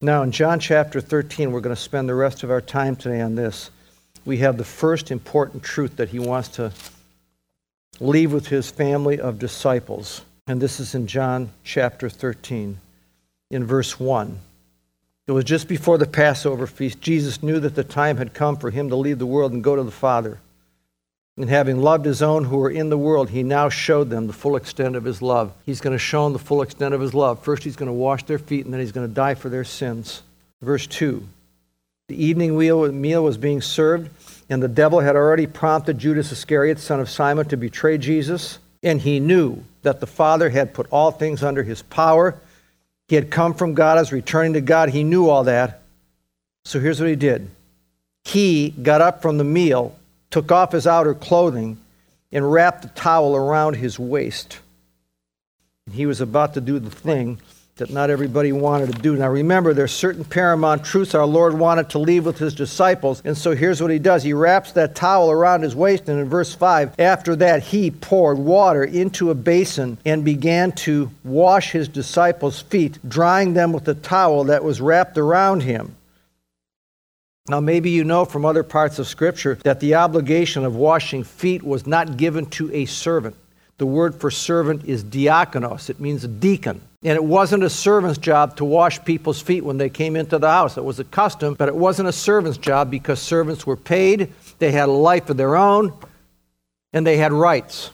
Now, 0.02 0.24
in 0.24 0.32
John 0.32 0.60
chapter 0.60 1.02
13, 1.02 1.52
we're 1.52 1.62
going 1.62 1.76
to 1.76 1.82
spend 1.82 2.10
the 2.10 2.16
rest 2.16 2.44
of 2.44 2.52
our 2.52 2.62
time 2.62 2.96
today 2.96 3.22
on 3.22 3.36
this. 3.36 3.72
We 4.26 4.38
have 4.38 4.58
the 4.58 4.66
first 4.66 5.12
important 5.12 5.64
truth 5.64 5.96
that 5.98 6.10
he 6.10 6.20
wants 6.20 6.50
to 6.50 6.72
leave 8.00 8.34
with 8.34 8.48
his 8.48 8.70
family 8.70 9.20
of 9.20 9.40
disciples. 9.40 10.22
And 10.48 10.62
this 10.62 10.80
is 10.80 10.96
in 10.96 11.08
John 11.08 11.50
chapter 11.66 12.10
13, 12.10 12.78
in 13.52 13.66
verse 13.66 14.00
1. 14.00 14.40
It 15.28 15.34
was 15.34 15.44
just 15.44 15.68
before 15.68 15.98
the 15.98 16.06
Passover 16.06 16.66
feast. 16.66 17.02
Jesus 17.02 17.44
knew 17.44 17.60
that 17.60 17.76
the 17.76 17.84
time 17.84 18.16
had 18.16 18.34
come 18.34 18.56
for 18.56 18.70
him 18.70 18.88
to 18.90 18.96
leave 18.96 19.20
the 19.20 19.26
world 19.26 19.52
and 19.52 19.62
go 19.62 19.76
to 19.76 19.84
the 19.84 19.92
Father. 19.92 20.40
And 21.36 21.50
having 21.50 21.82
loved 21.82 22.06
his 22.06 22.22
own 22.22 22.46
who 22.46 22.58
were 22.58 22.70
in 22.70 22.90
the 22.90 22.98
world, 22.98 23.30
he 23.30 23.44
now 23.44 23.68
showed 23.68 24.10
them 24.10 24.26
the 24.26 24.34
full 24.34 24.56
extent 24.56 24.96
of 24.96 25.04
his 25.04 25.22
love. 25.22 25.52
He's 25.66 25.82
going 25.82 25.92
to 25.94 26.00
show 26.00 26.24
them 26.24 26.34
the 26.34 26.40
full 26.40 26.62
extent 26.62 26.94
of 26.94 27.02
his 27.02 27.14
love. 27.14 27.44
First, 27.44 27.64
he's 27.64 27.76
going 27.76 27.88
to 27.88 27.94
wash 27.94 28.24
their 28.24 28.40
feet, 28.40 28.64
and 28.64 28.74
then 28.74 28.80
he's 28.80 28.94
going 28.94 29.08
to 29.08 29.14
die 29.14 29.36
for 29.36 29.50
their 29.50 29.66
sins. 29.66 30.24
Verse 30.62 30.88
2 30.88 31.28
The 32.08 32.24
evening 32.24 32.58
meal 32.58 33.24
was 33.24 33.38
being 33.38 33.62
served, 33.62 34.10
and 34.50 34.64
the 34.64 34.70
devil 34.70 35.02
had 35.02 35.18
already 35.18 35.46
prompted 35.46 36.00
Judas 36.00 36.32
Iscariot, 36.32 36.80
son 36.80 37.02
of 37.02 37.10
Simon, 37.10 37.48
to 37.50 37.58
betray 37.58 37.98
Jesus. 37.98 38.60
And 38.82 39.02
he 39.02 39.20
knew 39.20 39.64
that 39.88 40.02
the 40.02 40.06
Father 40.06 40.50
had 40.50 40.74
put 40.74 40.86
all 40.92 41.12
things 41.12 41.44
under 41.44 41.64
his 41.64 41.82
power. 41.82 42.38
He 43.08 43.16
had 43.16 43.32
come 43.32 43.54
from 43.54 43.74
God, 43.74 43.98
as 43.98 44.12
returning 44.12 44.54
to 44.54 44.62
God. 44.62 44.90
He 44.90 45.06
knew 45.06 45.30
all 45.30 45.46
that. 45.46 45.82
So 46.66 46.82
here's 46.82 47.00
what 47.00 47.10
he 47.10 47.16
did 47.16 47.50
he 48.26 48.72
got 48.72 49.00
up 49.00 49.22
from 49.22 49.38
the 49.38 49.46
meal, 49.46 49.98
took 50.30 50.52
off 50.52 50.74
his 50.74 50.86
outer 50.86 51.14
clothing, 51.14 51.80
and 52.34 52.52
wrapped 52.52 52.84
a 52.84 52.90
towel 52.90 53.34
around 53.34 53.78
his 53.78 53.98
waist. 53.98 54.60
He 55.90 56.06
was 56.06 56.20
about 56.20 56.54
to 56.56 56.62
do 56.62 56.80
the 56.80 56.90
thing 56.90 57.40
that 57.78 57.90
not 57.90 58.10
everybody 58.10 58.52
wanted 58.52 58.94
to 58.94 59.02
do. 59.02 59.16
Now 59.16 59.30
remember, 59.30 59.74
there's 59.74 59.92
certain 59.92 60.24
paramount 60.24 60.84
truths 60.84 61.16
our 61.16 61.26
Lord 61.26 61.54
wanted 61.54 61.90
to 61.92 62.00
leave 62.00 62.26
with 62.26 62.38
his 62.38 62.54
disciples. 62.54 63.22
And 63.26 63.38
so 63.38 63.56
here's 63.56 63.82
what 63.82 63.92
he 63.92 64.00
does. 64.00 64.24
He 64.24 64.34
wraps 64.34 64.72
that 64.74 64.96
towel 64.96 65.32
around 65.32 65.62
his 65.62 65.76
waist, 65.76 66.10
and 66.10 66.20
in 66.20 66.30
verse 66.30 66.54
5, 66.54 67.00
after 67.00 67.36
that, 67.38 67.64
he 67.64 67.92
poured 67.92 68.38
water 68.38 68.84
into 68.84 69.32
a 69.32 69.36
basin 69.36 69.98
and 70.06 70.26
began 70.26 70.72
to 70.74 71.12
wash 71.24 71.72
his 71.72 71.88
disciples' 71.88 72.62
feet, 72.62 73.00
drying 73.08 73.54
them 73.54 73.72
with 73.72 73.86
the 73.86 73.96
towel 73.96 74.46
that 74.46 74.64
was 74.64 74.82
wrapped 74.82 75.18
around 75.18 75.62
him. 75.62 75.96
Now, 77.50 77.62
maybe 77.62 77.92
you 77.92 78.04
know 78.04 78.26
from 78.26 78.44
other 78.44 78.64
parts 78.64 79.00
of 79.00 79.08
Scripture 79.08 79.56
that 79.64 79.80
the 79.80 79.96
obligation 79.96 80.66
of 80.66 80.76
washing 80.76 81.24
feet 81.24 81.64
was 81.64 81.88
not 81.88 82.18
given 82.18 82.46
to 82.48 82.74
a 82.74 82.86
servant. 82.86 83.36
The 83.78 83.86
word 83.86 84.16
for 84.16 84.30
servant 84.32 84.86
is 84.86 85.04
diakonos, 85.04 85.90
it 85.90 86.00
means 86.00 86.24
a 86.24 86.28
deacon. 86.28 86.82
And 87.04 87.14
it 87.14 87.24
wasn't 87.24 87.64
a 87.64 87.70
servant's 87.70 88.18
job 88.18 88.58
to 88.58 88.66
wash 88.66 89.04
people's 89.06 89.40
feet 89.40 89.64
when 89.64 89.78
they 89.78 89.90
came 89.90 90.16
into 90.16 90.40
the 90.40 90.50
house. 90.50 90.78
It 90.78 90.84
was 90.84 91.00
a 91.00 91.04
custom, 91.04 91.54
but 91.54 91.68
it 91.68 91.76
wasn't 91.76 92.10
a 92.10 92.14
servant's 92.14 92.58
job 92.58 92.90
because 92.90 93.22
servants 93.22 93.68
were 93.68 93.78
paid, 93.78 94.34
they 94.58 94.72
had 94.72 94.90
a 94.90 94.92
life 94.92 95.30
of 95.30 95.38
their 95.38 95.56
own, 95.56 95.94
and 96.94 97.06
they 97.06 97.18
had 97.18 97.32
rights. 97.32 97.92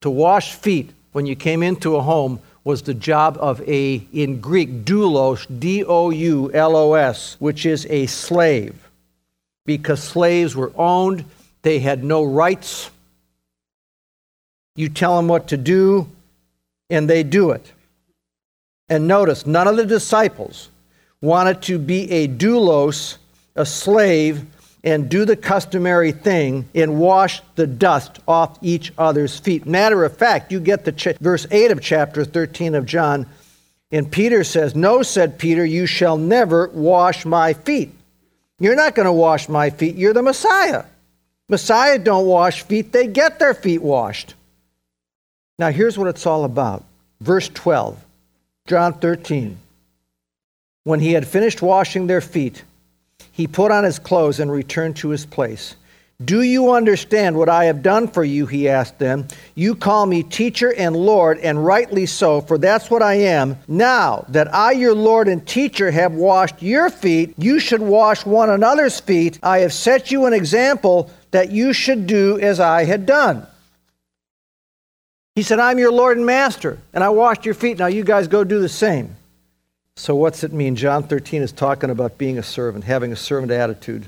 To 0.00 0.10
wash 0.10 0.54
feet 0.54 0.90
when 1.12 1.26
you 1.26 1.36
came 1.36 1.62
into 1.62 1.96
a 1.96 2.02
home 2.02 2.40
was 2.64 2.82
the 2.82 2.94
job 2.94 3.36
of 3.40 3.60
a, 3.68 4.06
in 4.12 4.40
Greek, 4.40 4.84
doulos, 4.84 5.46
D 5.60 5.84
O 5.84 6.10
U 6.10 6.50
L 6.52 6.76
O 6.76 6.94
S, 6.94 7.36
which 7.38 7.66
is 7.66 7.86
a 7.90 8.06
slave. 8.06 8.88
Because 9.66 10.02
slaves 10.02 10.56
were 10.56 10.72
owned, 10.76 11.24
they 11.62 11.78
had 11.78 12.02
no 12.02 12.24
rights. 12.24 12.90
You 14.76 14.88
tell 14.88 15.16
them 15.16 15.28
what 15.28 15.48
to 15.48 15.58
do, 15.58 16.08
and 16.88 17.08
they 17.08 17.22
do 17.22 17.50
it. 17.50 17.72
And 18.90 19.06
notice, 19.08 19.46
none 19.46 19.68
of 19.68 19.76
the 19.76 19.86
disciples 19.86 20.68
wanted 21.22 21.62
to 21.62 21.78
be 21.78 22.10
a 22.10 22.28
doulos, 22.28 23.16
a 23.54 23.64
slave, 23.64 24.44
and 24.82 25.08
do 25.08 25.24
the 25.24 25.36
customary 25.36 26.12
thing 26.12 26.68
and 26.74 26.98
wash 26.98 27.42
the 27.54 27.66
dust 27.66 28.18
off 28.26 28.58
each 28.62 28.92
other's 28.98 29.38
feet. 29.38 29.66
Matter 29.66 30.04
of 30.04 30.16
fact, 30.16 30.50
you 30.50 30.58
get 30.58 30.84
the 30.84 30.92
ch- 30.92 31.18
verse 31.20 31.46
8 31.50 31.70
of 31.70 31.80
chapter 31.80 32.24
13 32.24 32.74
of 32.74 32.86
John, 32.86 33.26
and 33.92 34.10
Peter 34.10 34.42
says, 34.42 34.74
No, 34.74 35.02
said 35.02 35.38
Peter, 35.38 35.64
you 35.64 35.86
shall 35.86 36.16
never 36.16 36.68
wash 36.68 37.24
my 37.24 37.52
feet. 37.52 37.92
You're 38.58 38.76
not 38.76 38.94
going 38.94 39.06
to 39.06 39.12
wash 39.12 39.48
my 39.48 39.70
feet. 39.70 39.96
You're 39.96 40.14
the 40.14 40.22
Messiah. 40.22 40.84
Messiah 41.48 41.98
don't 41.98 42.26
wash 42.26 42.62
feet, 42.62 42.92
they 42.92 43.06
get 43.06 43.38
their 43.38 43.54
feet 43.54 43.82
washed. 43.82 44.34
Now, 45.58 45.70
here's 45.70 45.98
what 45.98 46.08
it's 46.08 46.24
all 46.24 46.44
about. 46.44 46.84
Verse 47.20 47.48
12, 47.48 48.02
John 48.70 48.92
13. 48.92 49.58
When 50.84 51.00
he 51.00 51.14
had 51.14 51.26
finished 51.26 51.60
washing 51.60 52.06
their 52.06 52.20
feet, 52.20 52.62
he 53.32 53.48
put 53.48 53.72
on 53.72 53.82
his 53.82 53.98
clothes 53.98 54.38
and 54.38 54.48
returned 54.48 54.94
to 54.98 55.08
his 55.08 55.26
place. 55.26 55.74
Do 56.24 56.42
you 56.42 56.70
understand 56.70 57.36
what 57.36 57.48
I 57.48 57.64
have 57.64 57.82
done 57.82 58.06
for 58.06 58.22
you? 58.22 58.46
He 58.46 58.68
asked 58.68 59.00
them. 59.00 59.26
You 59.56 59.74
call 59.74 60.06
me 60.06 60.22
teacher 60.22 60.72
and 60.72 60.94
Lord, 60.94 61.38
and 61.38 61.66
rightly 61.66 62.06
so, 62.06 62.42
for 62.42 62.58
that's 62.58 62.92
what 62.92 63.02
I 63.02 63.14
am. 63.14 63.56
Now 63.66 64.24
that 64.28 64.54
I, 64.54 64.70
your 64.70 64.94
Lord 64.94 65.26
and 65.26 65.44
teacher, 65.44 65.90
have 65.90 66.12
washed 66.12 66.62
your 66.62 66.90
feet, 66.90 67.34
you 67.36 67.58
should 67.58 67.82
wash 67.82 68.24
one 68.24 68.50
another's 68.50 69.00
feet. 69.00 69.40
I 69.42 69.58
have 69.58 69.72
set 69.72 70.12
you 70.12 70.26
an 70.26 70.32
example 70.32 71.10
that 71.32 71.50
you 71.50 71.72
should 71.72 72.06
do 72.06 72.38
as 72.38 72.60
I 72.60 72.84
had 72.84 73.04
done. 73.04 73.48
He 75.34 75.42
said, 75.42 75.58
I'm 75.58 75.78
your 75.78 75.92
Lord 75.92 76.16
and 76.16 76.26
Master, 76.26 76.78
and 76.92 77.04
I 77.04 77.08
washed 77.10 77.44
your 77.44 77.54
feet. 77.54 77.78
Now 77.78 77.86
you 77.86 78.04
guys 78.04 78.28
go 78.28 78.44
do 78.44 78.60
the 78.60 78.68
same. 78.68 79.16
So, 79.96 80.14
what's 80.14 80.44
it 80.44 80.52
mean? 80.52 80.76
John 80.76 81.02
13 81.02 81.42
is 81.42 81.52
talking 81.52 81.90
about 81.90 82.16
being 82.16 82.38
a 82.38 82.42
servant, 82.42 82.84
having 82.84 83.12
a 83.12 83.16
servant 83.16 83.52
attitude. 83.52 84.06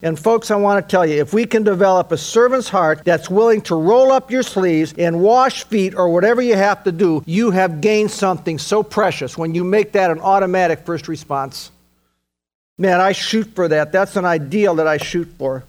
And, 0.00 0.18
folks, 0.18 0.50
I 0.50 0.56
want 0.56 0.84
to 0.84 0.90
tell 0.90 1.06
you 1.06 1.20
if 1.20 1.32
we 1.32 1.44
can 1.46 1.62
develop 1.62 2.10
a 2.10 2.16
servant's 2.16 2.68
heart 2.68 3.04
that's 3.04 3.30
willing 3.30 3.60
to 3.62 3.76
roll 3.76 4.10
up 4.10 4.30
your 4.30 4.42
sleeves 4.42 4.94
and 4.98 5.20
wash 5.20 5.64
feet 5.64 5.94
or 5.94 6.08
whatever 6.08 6.42
you 6.42 6.56
have 6.56 6.82
to 6.84 6.92
do, 6.92 7.22
you 7.24 7.52
have 7.52 7.80
gained 7.80 8.10
something 8.10 8.58
so 8.58 8.82
precious 8.82 9.38
when 9.38 9.54
you 9.54 9.62
make 9.62 9.92
that 9.92 10.10
an 10.10 10.18
automatic 10.18 10.80
first 10.80 11.06
response. 11.06 11.70
Man, 12.78 13.00
I 13.00 13.12
shoot 13.12 13.54
for 13.54 13.68
that. 13.68 13.92
That's 13.92 14.16
an 14.16 14.24
ideal 14.24 14.74
that 14.76 14.88
I 14.88 14.96
shoot 14.96 15.28
for. 15.38 15.62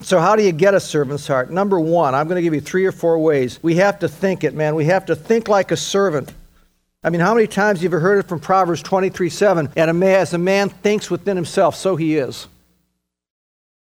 So, 0.00 0.20
how 0.20 0.36
do 0.36 0.42
you 0.44 0.52
get 0.52 0.74
a 0.74 0.80
servant's 0.80 1.26
heart? 1.26 1.50
Number 1.50 1.80
one, 1.80 2.14
I'm 2.14 2.28
going 2.28 2.36
to 2.36 2.42
give 2.42 2.54
you 2.54 2.60
three 2.60 2.86
or 2.86 2.92
four 2.92 3.18
ways. 3.18 3.58
We 3.62 3.76
have 3.76 3.98
to 4.00 4.08
think 4.08 4.44
it, 4.44 4.54
man. 4.54 4.74
We 4.74 4.84
have 4.84 5.06
to 5.06 5.16
think 5.16 5.48
like 5.48 5.70
a 5.72 5.76
servant. 5.76 6.32
I 7.02 7.10
mean, 7.10 7.20
how 7.20 7.34
many 7.34 7.46
times 7.46 7.78
have 7.78 7.84
you 7.84 7.88
ever 7.88 8.00
heard 8.00 8.18
it 8.18 8.28
from 8.28 8.40
Proverbs 8.40 8.82
23 8.82 9.28
7? 9.28 9.70
And 9.76 9.90
a 9.90 9.94
man, 9.94 10.20
as 10.20 10.34
a 10.34 10.38
man 10.38 10.68
thinks 10.68 11.10
within 11.10 11.36
himself, 11.36 11.74
so 11.74 11.96
he 11.96 12.16
is. 12.16 12.46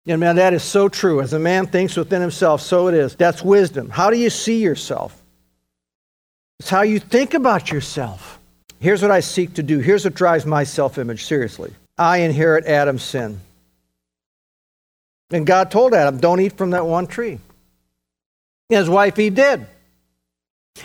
And 0.06 0.18
man, 0.18 0.36
that 0.36 0.54
is 0.54 0.64
so 0.64 0.88
true. 0.88 1.20
As 1.20 1.32
a 1.32 1.38
man 1.38 1.66
thinks 1.66 1.96
within 1.96 2.20
himself, 2.20 2.60
so 2.60 2.88
it 2.88 2.94
is. 2.94 3.14
That's 3.14 3.42
wisdom. 3.42 3.90
How 3.90 4.10
do 4.10 4.18
you 4.18 4.30
see 4.30 4.60
yourself? 4.60 5.20
It's 6.58 6.70
how 6.70 6.82
you 6.82 6.98
think 6.98 7.34
about 7.34 7.70
yourself. 7.70 8.38
Here's 8.80 9.02
what 9.02 9.10
I 9.10 9.20
seek 9.20 9.54
to 9.54 9.62
do. 9.62 9.78
Here's 9.78 10.04
what 10.04 10.14
drives 10.14 10.44
my 10.46 10.64
self 10.64 10.98
image, 10.98 11.24
seriously. 11.24 11.72
I 11.96 12.18
inherit 12.18 12.64
Adam's 12.66 13.02
sin. 13.02 13.40
And 15.30 15.46
God 15.46 15.70
told 15.70 15.94
Adam, 15.94 16.18
don't 16.18 16.40
eat 16.40 16.56
from 16.56 16.70
that 16.70 16.86
one 16.86 17.06
tree. 17.06 17.38
His 18.68 18.88
wife 18.88 19.18
Eve 19.18 19.34
did. 19.34 19.66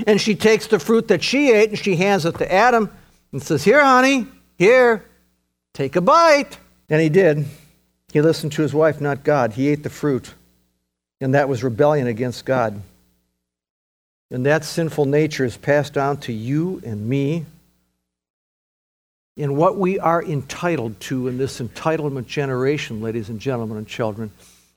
And 0.05 0.19
she 0.19 0.35
takes 0.35 0.67
the 0.67 0.79
fruit 0.79 1.07
that 1.07 1.23
she 1.23 1.51
ate 1.51 1.69
and 1.69 1.79
she 1.79 1.95
hands 1.95 2.25
it 2.25 2.37
to 2.39 2.51
Adam 2.51 2.89
and 3.31 3.41
says, 3.41 3.63
Here, 3.63 3.83
honey, 3.83 4.27
here, 4.57 5.05
take 5.73 5.95
a 5.95 6.01
bite. 6.01 6.57
And 6.89 7.01
he 7.01 7.09
did. 7.09 7.45
He 8.11 8.21
listened 8.21 8.53
to 8.53 8.61
his 8.61 8.73
wife, 8.73 9.01
not 9.01 9.23
God. 9.23 9.53
He 9.53 9.67
ate 9.67 9.83
the 9.83 9.89
fruit. 9.89 10.33
And 11.21 11.33
that 11.33 11.49
was 11.49 11.63
rebellion 11.63 12.07
against 12.07 12.45
God. 12.45 12.81
And 14.31 14.45
that 14.45 14.65
sinful 14.65 15.05
nature 15.05 15.45
is 15.45 15.57
passed 15.57 15.93
down 15.93 16.17
to 16.21 16.33
you 16.33 16.81
and 16.85 17.07
me. 17.07 17.45
And 19.37 19.57
what 19.57 19.77
we 19.77 19.99
are 19.99 20.23
entitled 20.23 20.99
to 21.01 21.27
in 21.27 21.37
this 21.37 21.59
entitlement 21.59 22.27
generation, 22.27 23.01
ladies 23.01 23.29
and 23.29 23.39
gentlemen 23.39 23.77
and 23.77 23.87
children, 23.87 24.31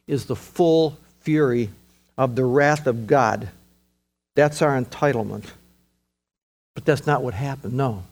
is 0.07 0.27
the 0.27 0.37
full 0.37 0.99
fury 1.21 1.71
of 2.17 2.35
the 2.35 2.45
wrath 2.45 2.87
of 2.87 3.07
God 3.07 3.49
that's 4.38 4.62
our 4.62 4.81
entitlement. 4.81 5.47
But 6.77 6.85
that's 6.85 7.09
not 7.09 7.25
what 7.25 7.35
happened, 7.35 7.75
no. 7.75 8.05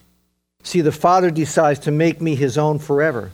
See, 0.65 0.81
the 0.81 0.91
Father 0.91 1.31
decides 1.31 1.79
to 1.81 1.93
make 1.93 2.21
me 2.21 2.35
his 2.35 2.59
own 2.59 2.81
forever. 2.81 3.31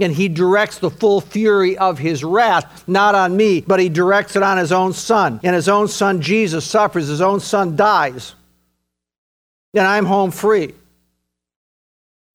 And 0.00 0.12
he 0.12 0.28
directs 0.28 0.78
the 0.78 0.88
full 0.88 1.20
fury 1.20 1.76
of 1.76 1.98
his 1.98 2.22
wrath, 2.22 2.86
not 2.86 3.16
on 3.16 3.36
me, 3.36 3.62
but 3.62 3.80
he 3.80 3.88
directs 3.88 4.36
it 4.36 4.42
on 4.44 4.56
his 4.56 4.70
own 4.70 4.92
son. 4.92 5.40
And 5.42 5.52
his 5.52 5.68
own 5.68 5.88
son, 5.88 6.20
Jesus, 6.20 6.64
suffers. 6.64 7.08
His 7.08 7.20
own 7.20 7.40
son 7.40 7.74
dies. 7.74 8.36
And 9.74 9.84
I'm 9.84 10.06
home 10.06 10.30
free. 10.30 10.74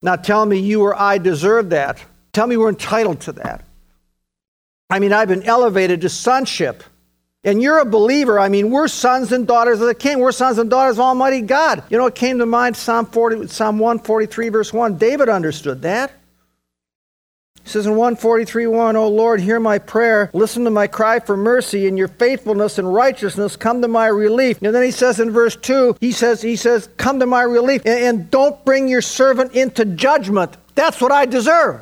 Now 0.02 0.16
tell 0.16 0.44
me 0.44 0.58
you 0.58 0.82
or 0.82 0.98
I 0.98 1.18
deserve 1.18 1.70
that. 1.70 2.04
Tell 2.32 2.46
me 2.46 2.56
we're 2.56 2.68
entitled 2.68 3.20
to 3.22 3.32
that. 3.32 3.64
I 4.90 4.98
mean, 4.98 5.12
I've 5.12 5.28
been 5.28 5.42
elevated 5.42 6.02
to 6.02 6.08
sonship 6.08 6.84
and 7.46 7.62
you're 7.62 7.78
a 7.78 7.84
believer, 7.84 8.40
I 8.40 8.48
mean, 8.48 8.70
we're 8.70 8.88
sons 8.88 9.30
and 9.30 9.46
daughters 9.46 9.80
of 9.80 9.86
the 9.86 9.94
King. 9.94 10.18
We're 10.18 10.32
sons 10.32 10.58
and 10.58 10.68
daughters 10.68 10.96
of 10.96 11.02
Almighty 11.02 11.42
God. 11.42 11.84
You 11.90 11.96
know, 11.96 12.06
it 12.06 12.16
came 12.16 12.38
to 12.40 12.46
mind 12.46 12.76
Psalm 12.76 13.06
40, 13.06 13.46
Psalm 13.46 13.78
143, 13.78 14.48
verse 14.48 14.72
1. 14.72 14.98
David 14.98 15.28
understood 15.28 15.82
that. 15.82 16.10
He 17.66 17.72
says 17.72 17.86
in 17.86 17.96
143, 17.96 18.68
1, 18.68 18.94
O 18.94 19.08
Lord, 19.08 19.40
hear 19.40 19.58
my 19.58 19.80
prayer. 19.80 20.30
Listen 20.32 20.62
to 20.62 20.70
my 20.70 20.86
cry 20.86 21.18
for 21.18 21.36
mercy. 21.36 21.88
In 21.88 21.96
your 21.96 22.06
faithfulness 22.06 22.78
and 22.78 22.94
righteousness, 22.94 23.56
come 23.56 23.82
to 23.82 23.88
my 23.88 24.06
relief. 24.06 24.62
And 24.62 24.72
then 24.72 24.84
he 24.84 24.92
says 24.92 25.18
in 25.18 25.32
verse 25.32 25.56
2, 25.56 25.96
he 26.00 26.12
says, 26.12 26.40
he 26.40 26.54
says, 26.54 26.88
come 26.96 27.18
to 27.18 27.26
my 27.26 27.42
relief. 27.42 27.82
and, 27.84 27.98
and 27.98 28.30
don't 28.30 28.64
bring 28.64 28.86
your 28.86 29.02
servant 29.02 29.52
into 29.52 29.84
judgment. 29.84 30.56
That's 30.76 31.00
what 31.00 31.10
I 31.10 31.26
deserve. 31.26 31.80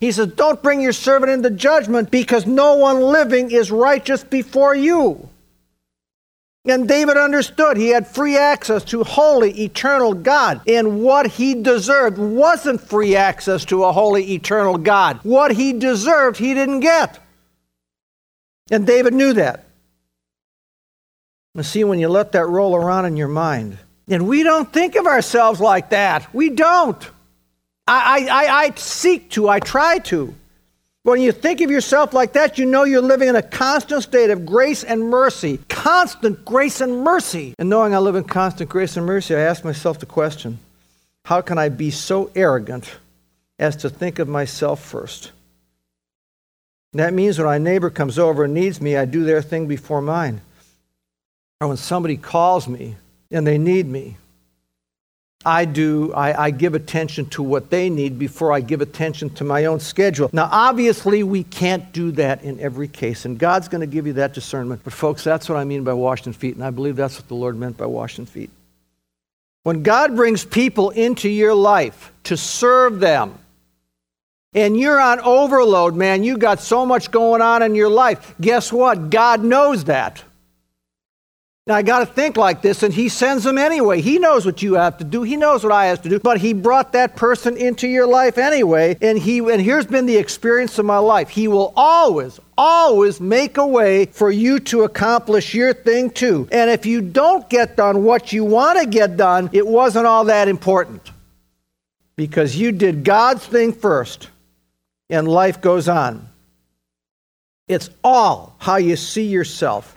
He 0.00 0.12
says, 0.12 0.28
Don't 0.28 0.62
bring 0.62 0.80
your 0.80 0.92
servant 0.92 1.30
into 1.32 1.50
judgment 1.50 2.10
because 2.10 2.46
no 2.46 2.76
one 2.76 3.00
living 3.00 3.50
is 3.50 3.70
righteous 3.70 4.22
before 4.22 4.74
you. 4.74 5.28
And 6.66 6.86
David 6.86 7.16
understood 7.16 7.76
he 7.76 7.88
had 7.88 8.06
free 8.06 8.36
access 8.36 8.84
to 8.84 9.02
holy, 9.02 9.62
eternal 9.62 10.12
God. 10.12 10.60
And 10.68 11.02
what 11.02 11.26
he 11.26 11.54
deserved 11.54 12.18
wasn't 12.18 12.82
free 12.82 13.16
access 13.16 13.64
to 13.66 13.84
a 13.84 13.92
holy, 13.92 14.32
eternal 14.34 14.76
God. 14.76 15.20
What 15.22 15.52
he 15.52 15.72
deserved, 15.72 16.36
he 16.36 16.52
didn't 16.52 16.80
get. 16.80 17.18
And 18.70 18.86
David 18.86 19.14
knew 19.14 19.32
that. 19.32 19.64
And 21.54 21.64
see, 21.64 21.82
when 21.82 21.98
you 21.98 22.08
let 22.08 22.32
that 22.32 22.46
roll 22.46 22.76
around 22.76 23.06
in 23.06 23.16
your 23.16 23.28
mind, 23.28 23.78
and 24.06 24.28
we 24.28 24.42
don't 24.42 24.70
think 24.70 24.96
of 24.96 25.06
ourselves 25.06 25.60
like 25.60 25.90
that. 25.90 26.32
We 26.34 26.50
don't. 26.50 27.02
I, 27.86 28.28
I, 28.30 28.64
I 28.64 28.70
seek 28.76 29.30
to, 29.30 29.48
I 29.48 29.60
try 29.60 29.98
to. 29.98 30.34
When 31.02 31.20
you 31.20 31.32
think 31.32 31.62
of 31.62 31.70
yourself 31.70 32.12
like 32.12 32.34
that, 32.34 32.58
you 32.58 32.66
know 32.66 32.84
you're 32.84 33.00
living 33.00 33.28
in 33.28 33.36
a 33.36 33.42
constant 33.42 34.02
state 34.02 34.28
of 34.28 34.44
grace 34.44 34.84
and 34.84 35.08
mercy. 35.08 35.58
Constant 35.68 36.44
grace 36.44 36.82
and 36.82 37.02
mercy. 37.02 37.54
And 37.58 37.70
knowing 37.70 37.94
I 37.94 37.98
live 37.98 38.16
in 38.16 38.24
constant 38.24 38.68
grace 38.68 38.96
and 38.98 39.06
mercy, 39.06 39.34
I 39.34 39.40
ask 39.40 39.64
myself 39.64 39.98
the 39.98 40.06
question 40.06 40.58
how 41.24 41.40
can 41.40 41.58
I 41.58 41.68
be 41.68 41.90
so 41.90 42.30
arrogant 42.34 42.98
as 43.58 43.76
to 43.76 43.90
think 43.90 44.18
of 44.18 44.28
myself 44.28 44.82
first? 44.82 45.32
that 46.92 47.14
means 47.14 47.38
when 47.38 47.46
my 47.46 47.58
neighbor 47.58 47.88
comes 47.88 48.18
over 48.18 48.44
and 48.44 48.52
needs 48.52 48.80
me, 48.80 48.96
I 48.96 49.04
do 49.04 49.22
their 49.22 49.42
thing 49.42 49.68
before 49.68 50.02
mine. 50.02 50.40
Or 51.60 51.68
when 51.68 51.76
somebody 51.76 52.16
calls 52.16 52.66
me 52.66 52.96
and 53.30 53.46
they 53.46 53.58
need 53.58 53.86
me, 53.86 54.16
I 55.44 55.64
do, 55.64 56.12
I, 56.12 56.46
I, 56.46 56.50
give 56.50 56.74
attention 56.74 57.24
to 57.30 57.42
what 57.42 57.70
they 57.70 57.88
need 57.88 58.18
before 58.18 58.52
I 58.52 58.60
give 58.60 58.82
attention 58.82 59.30
to 59.30 59.44
my 59.44 59.64
own 59.64 59.80
schedule. 59.80 60.28
Now, 60.34 60.50
obviously, 60.52 61.22
we 61.22 61.44
can't 61.44 61.90
do 61.92 62.12
that 62.12 62.42
in 62.42 62.60
every 62.60 62.88
case, 62.88 63.24
and 63.24 63.38
God's 63.38 63.66
going 63.66 63.80
to 63.80 63.86
give 63.86 64.06
you 64.06 64.12
that 64.14 64.34
discernment. 64.34 64.82
But, 64.84 64.92
folks, 64.92 65.24
that's 65.24 65.48
what 65.48 65.56
I 65.56 65.64
mean 65.64 65.82
by 65.82 65.94
washing 65.94 66.34
feet, 66.34 66.56
and 66.56 66.64
I 66.64 66.68
believe 66.68 66.94
that's 66.94 67.16
what 67.16 67.28
the 67.28 67.34
Lord 67.34 67.56
meant 67.56 67.78
by 67.78 67.86
washing 67.86 68.26
feet. 68.26 68.50
When 69.62 69.82
God 69.82 70.14
brings 70.14 70.44
people 70.44 70.90
into 70.90 71.30
your 71.30 71.54
life 71.54 72.12
to 72.24 72.36
serve 72.36 73.00
them, 73.00 73.38
and 74.52 74.78
you're 74.78 75.00
on 75.00 75.20
overload, 75.20 75.94
man, 75.94 76.22
you 76.22 76.36
got 76.36 76.60
so 76.60 76.84
much 76.84 77.10
going 77.10 77.40
on 77.40 77.62
in 77.62 77.74
your 77.74 77.88
life, 77.88 78.34
guess 78.42 78.70
what? 78.70 79.08
God 79.08 79.42
knows 79.42 79.84
that. 79.84 80.22
Now, 81.70 81.76
I 81.76 81.82
got 81.82 82.00
to 82.00 82.06
think 82.06 82.36
like 82.36 82.62
this, 82.62 82.82
and 82.82 82.92
he 82.92 83.08
sends 83.08 83.44
them 83.44 83.56
anyway. 83.56 84.00
He 84.00 84.18
knows 84.18 84.44
what 84.44 84.60
you 84.60 84.74
have 84.74 84.98
to 84.98 85.04
do. 85.04 85.22
He 85.22 85.36
knows 85.36 85.62
what 85.62 85.72
I 85.72 85.86
have 85.86 86.02
to 86.02 86.08
do. 86.08 86.18
But 86.18 86.40
he 86.40 86.52
brought 86.52 86.94
that 86.94 87.14
person 87.14 87.56
into 87.56 87.86
your 87.86 88.08
life 88.08 88.38
anyway. 88.38 88.98
And 89.00 89.16
he 89.16 89.38
and 89.38 89.62
here's 89.62 89.86
been 89.86 90.06
the 90.06 90.16
experience 90.16 90.80
of 90.80 90.84
my 90.84 90.98
life. 90.98 91.28
He 91.28 91.46
will 91.46 91.72
always, 91.76 92.40
always 92.58 93.20
make 93.20 93.56
a 93.56 93.64
way 93.64 94.06
for 94.06 94.32
you 94.32 94.58
to 94.58 94.82
accomplish 94.82 95.54
your 95.54 95.72
thing 95.72 96.10
too. 96.10 96.48
And 96.50 96.70
if 96.70 96.86
you 96.86 97.00
don't 97.00 97.48
get 97.48 97.76
done 97.76 98.02
what 98.02 98.32
you 98.32 98.44
want 98.44 98.80
to 98.80 98.86
get 98.86 99.16
done, 99.16 99.48
it 99.52 99.64
wasn't 99.64 100.08
all 100.08 100.24
that 100.24 100.48
important. 100.48 101.08
Because 102.16 102.56
you 102.56 102.72
did 102.72 103.04
God's 103.04 103.46
thing 103.46 103.74
first, 103.74 104.28
and 105.08 105.28
life 105.28 105.60
goes 105.60 105.88
on. 105.88 106.28
It's 107.68 107.90
all 108.02 108.56
how 108.58 108.78
you 108.78 108.96
see 108.96 109.28
yourself 109.28 109.96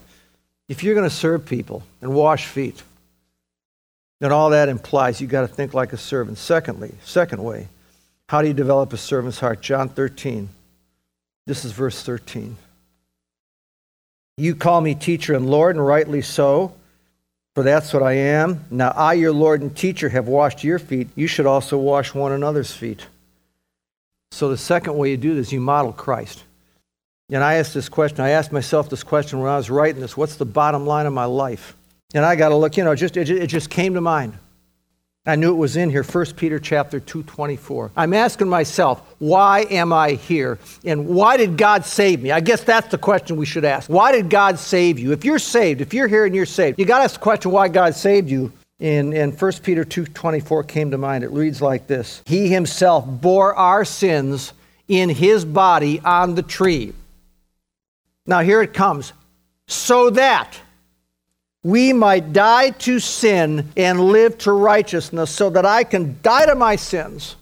if 0.74 0.84
you're 0.84 0.96
going 0.96 1.08
to 1.08 1.16
serve 1.16 1.46
people 1.46 1.84
and 2.02 2.16
wash 2.16 2.48
feet, 2.48 2.82
then 4.20 4.32
all 4.32 4.50
that 4.50 4.70
implies 4.70 5.22
you've 5.22 5.30
got 5.30 5.42
to 5.42 5.48
think 5.48 5.76
like 5.76 5.94
a 5.94 5.98
servant. 5.98 6.40
Secondly, 6.40 6.96
second 7.06 7.44
way, 7.44 7.68
how 8.28 8.42
do 8.42 8.48
you 8.48 8.56
develop 8.56 8.92
a 8.92 8.98
servant's 8.98 9.40
heart? 9.40 9.62
John 9.62 9.88
13. 9.88 10.50
This 11.46 11.64
is 11.64 11.74
verse 11.74 12.02
13. 12.02 12.58
You 14.36 14.56
call 14.56 14.82
me 14.82 14.96
teacher 14.96 15.36
and 15.36 15.48
Lord, 15.48 15.76
and 15.76 15.86
rightly 15.86 16.24
so, 16.24 16.74
for 17.54 17.62
that's 17.62 17.94
what 17.94 18.02
I 18.02 18.14
am. 18.14 18.66
Now 18.72 18.94
I, 18.96 19.14
your 19.14 19.32
Lord 19.32 19.62
and 19.62 19.78
teacher, 19.78 20.10
have 20.10 20.28
washed 20.28 20.64
your 20.64 20.80
feet. 20.80 21.08
You 21.14 21.28
should 21.28 21.46
also 21.46 21.78
wash 21.78 22.16
one 22.16 22.32
another's 22.32 22.74
feet. 22.74 23.06
So 24.32 24.50
the 24.50 24.58
second 24.58 24.98
way 24.98 25.12
you 25.12 25.18
do 25.18 25.36
this, 25.36 25.52
you 25.52 25.62
model 25.62 25.94
Christ. 25.94 26.44
And 27.30 27.44
I 27.44 27.56
asked 27.56 27.74
this 27.74 27.90
question. 27.90 28.22
I 28.22 28.30
asked 28.30 28.52
myself 28.52 28.90
this 28.90 29.04
question 29.04 29.40
when 29.40 29.50
I 29.50 29.58
was 29.58 29.70
writing 29.70 30.02
this 30.02 30.18
what's 30.18 30.36
the 30.36 30.46
bottom 30.46 30.86
line 30.86 31.06
of 31.06 31.14
my 31.14 31.26
life? 31.26 31.76
And 32.14 32.24
I 32.24 32.36
got 32.36 32.50
to 32.50 32.56
look, 32.56 32.78
you 32.78 32.84
know, 32.84 32.94
just, 32.96 33.18
it, 33.18 33.30
it 33.30 33.48
just 33.48 33.70
came 33.70 33.96
to 33.96 34.02
mind. 34.02 34.38
I 35.26 35.38
knew 35.38 35.52
it 35.54 35.58
was 35.58 35.78
in 35.78 35.90
here, 35.90 36.04
1 36.04 36.26
Peter 36.36 36.60
chapter 36.60 37.00
2:24. 37.00 37.92
I'm 37.96 38.14
asking 38.14 38.50
myself, 38.50 39.02
why 39.20 39.62
am 39.70 39.94
I 39.94 40.12
here? 40.12 40.60
And 40.84 41.08
why 41.08 41.38
did 41.38 41.58
God 41.58 41.86
save 41.86 42.22
me? 42.22 42.32
I 42.32 42.42
guess 42.42 42.62
that's 42.62 42.90
the 42.90 42.98
question 42.98 43.38
we 43.38 43.46
should 43.46 43.64
ask. 43.64 43.90
Why 43.90 44.12
did 44.12 44.30
God 44.30 44.60
save 44.60 45.00
you? 45.00 45.14
If 45.14 45.24
you're 45.24 45.40
saved, 45.40 45.80
if 45.80 45.94
you're 45.94 46.10
here 46.10 46.26
and 46.26 46.36
you're 46.36 46.46
saved, 46.46 46.78
you 46.78 46.84
got 46.84 46.98
to 46.98 47.06
ask 47.06 47.14
the 47.14 47.24
question 47.24 47.52
why 47.52 47.70
God 47.70 47.96
saved 47.96 48.30
you. 48.30 48.52
And, 48.82 49.14
and 49.14 49.42
1 49.42 49.52
Peter 49.64 49.86
2:24 49.86 50.68
came 50.68 50.92
to 50.92 50.98
mind. 50.98 51.24
It 51.24 51.32
reads 51.32 51.62
like 51.62 51.88
this: 51.88 52.22
He 52.26 52.50
himself 52.50 53.06
bore 53.08 53.56
our 53.56 53.86
sins 53.86 54.52
in 54.90 55.08
his 55.08 55.46
body 55.46 56.02
on 56.02 56.36
the 56.36 56.44
tree 56.44 56.92
now, 58.26 58.42
here 58.42 58.62
it 58.62 58.74
comes. 58.74 59.14
So 59.68 60.10
that 60.12 60.58
we 61.64 61.94
might 61.94 62.34
die 62.34 62.72
to 62.72 63.00
sin 63.00 63.70
and 63.78 64.00
live 64.00 64.38
to 64.40 64.52
righteousness, 64.52 65.32
so 65.32 65.50
that 65.50 65.66
I 65.66 65.84
can 65.84 66.20
die 66.22 66.46
to 66.46 66.56
my 66.56 66.76
sins 66.76 67.36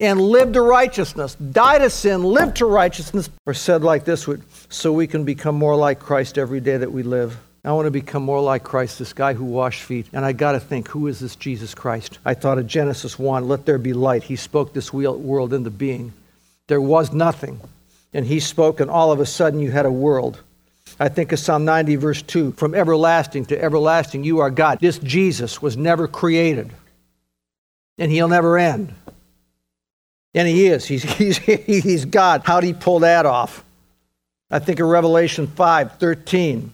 and 0.00 0.20
live 0.20 0.52
to 0.52 0.62
righteousness. 0.62 1.34
Die 1.34 1.78
to 1.78 1.90
sin, 1.90 2.22
live 2.22 2.54
to 2.54 2.66
righteousness. 2.66 3.30
Or 3.46 3.54
said 3.54 3.82
like 3.82 4.04
this, 4.04 4.28
so 4.68 4.92
we 4.92 5.06
can 5.06 5.24
become 5.24 5.56
more 5.56 5.76
like 5.76 5.98
Christ 5.98 6.38
every 6.38 6.60
day 6.60 6.76
that 6.76 6.92
we 6.92 7.02
live. 7.02 7.36
I 7.64 7.72
want 7.72 7.86
to 7.86 7.90
become 7.90 8.22
more 8.22 8.42
like 8.42 8.62
Christ, 8.62 8.98
this 8.98 9.14
guy 9.14 9.32
who 9.32 9.46
washed 9.46 9.82
feet. 9.82 10.06
And 10.12 10.24
I 10.24 10.32
got 10.32 10.52
to 10.52 10.60
think, 10.60 10.88
who 10.88 11.06
is 11.06 11.18
this 11.20 11.34
Jesus 11.34 11.74
Christ? 11.74 12.18
I 12.24 12.34
thought 12.34 12.58
of 12.58 12.66
Genesis 12.66 13.18
1 13.18 13.48
let 13.48 13.64
there 13.64 13.78
be 13.78 13.94
light. 13.94 14.22
He 14.24 14.36
spoke 14.36 14.74
this 14.74 14.92
world 14.92 15.54
into 15.54 15.70
being. 15.70 16.12
There 16.66 16.80
was 16.80 17.12
nothing 17.12 17.60
and 18.14 18.24
he 18.24 18.38
spoke, 18.40 18.80
and 18.80 18.90
all 18.90 19.10
of 19.12 19.20
a 19.20 19.26
sudden 19.26 19.58
you 19.58 19.72
had 19.72 19.84
a 19.84 19.90
world. 19.90 20.40
I 21.00 21.08
think 21.08 21.32
of 21.32 21.40
Psalm 21.40 21.64
90, 21.64 21.96
verse 21.96 22.22
2 22.22 22.52
From 22.52 22.74
everlasting 22.74 23.46
to 23.46 23.60
everlasting, 23.60 24.22
you 24.22 24.38
are 24.38 24.50
God. 24.50 24.78
This 24.80 24.98
Jesus 25.00 25.60
was 25.60 25.76
never 25.76 26.06
created, 26.06 26.72
and 27.98 28.10
he'll 28.10 28.28
never 28.28 28.56
end. 28.56 28.94
And 30.32 30.48
he 30.48 30.66
is. 30.66 30.86
He's, 30.86 31.02
he's, 31.18 31.38
he's 31.38 32.04
God. 32.04 32.42
How'd 32.44 32.64
he 32.64 32.72
pull 32.72 33.00
that 33.00 33.26
off? 33.26 33.64
I 34.50 34.60
think 34.60 34.78
of 34.78 34.86
Revelation 34.86 35.48
5 35.48 35.98
13. 35.98 36.72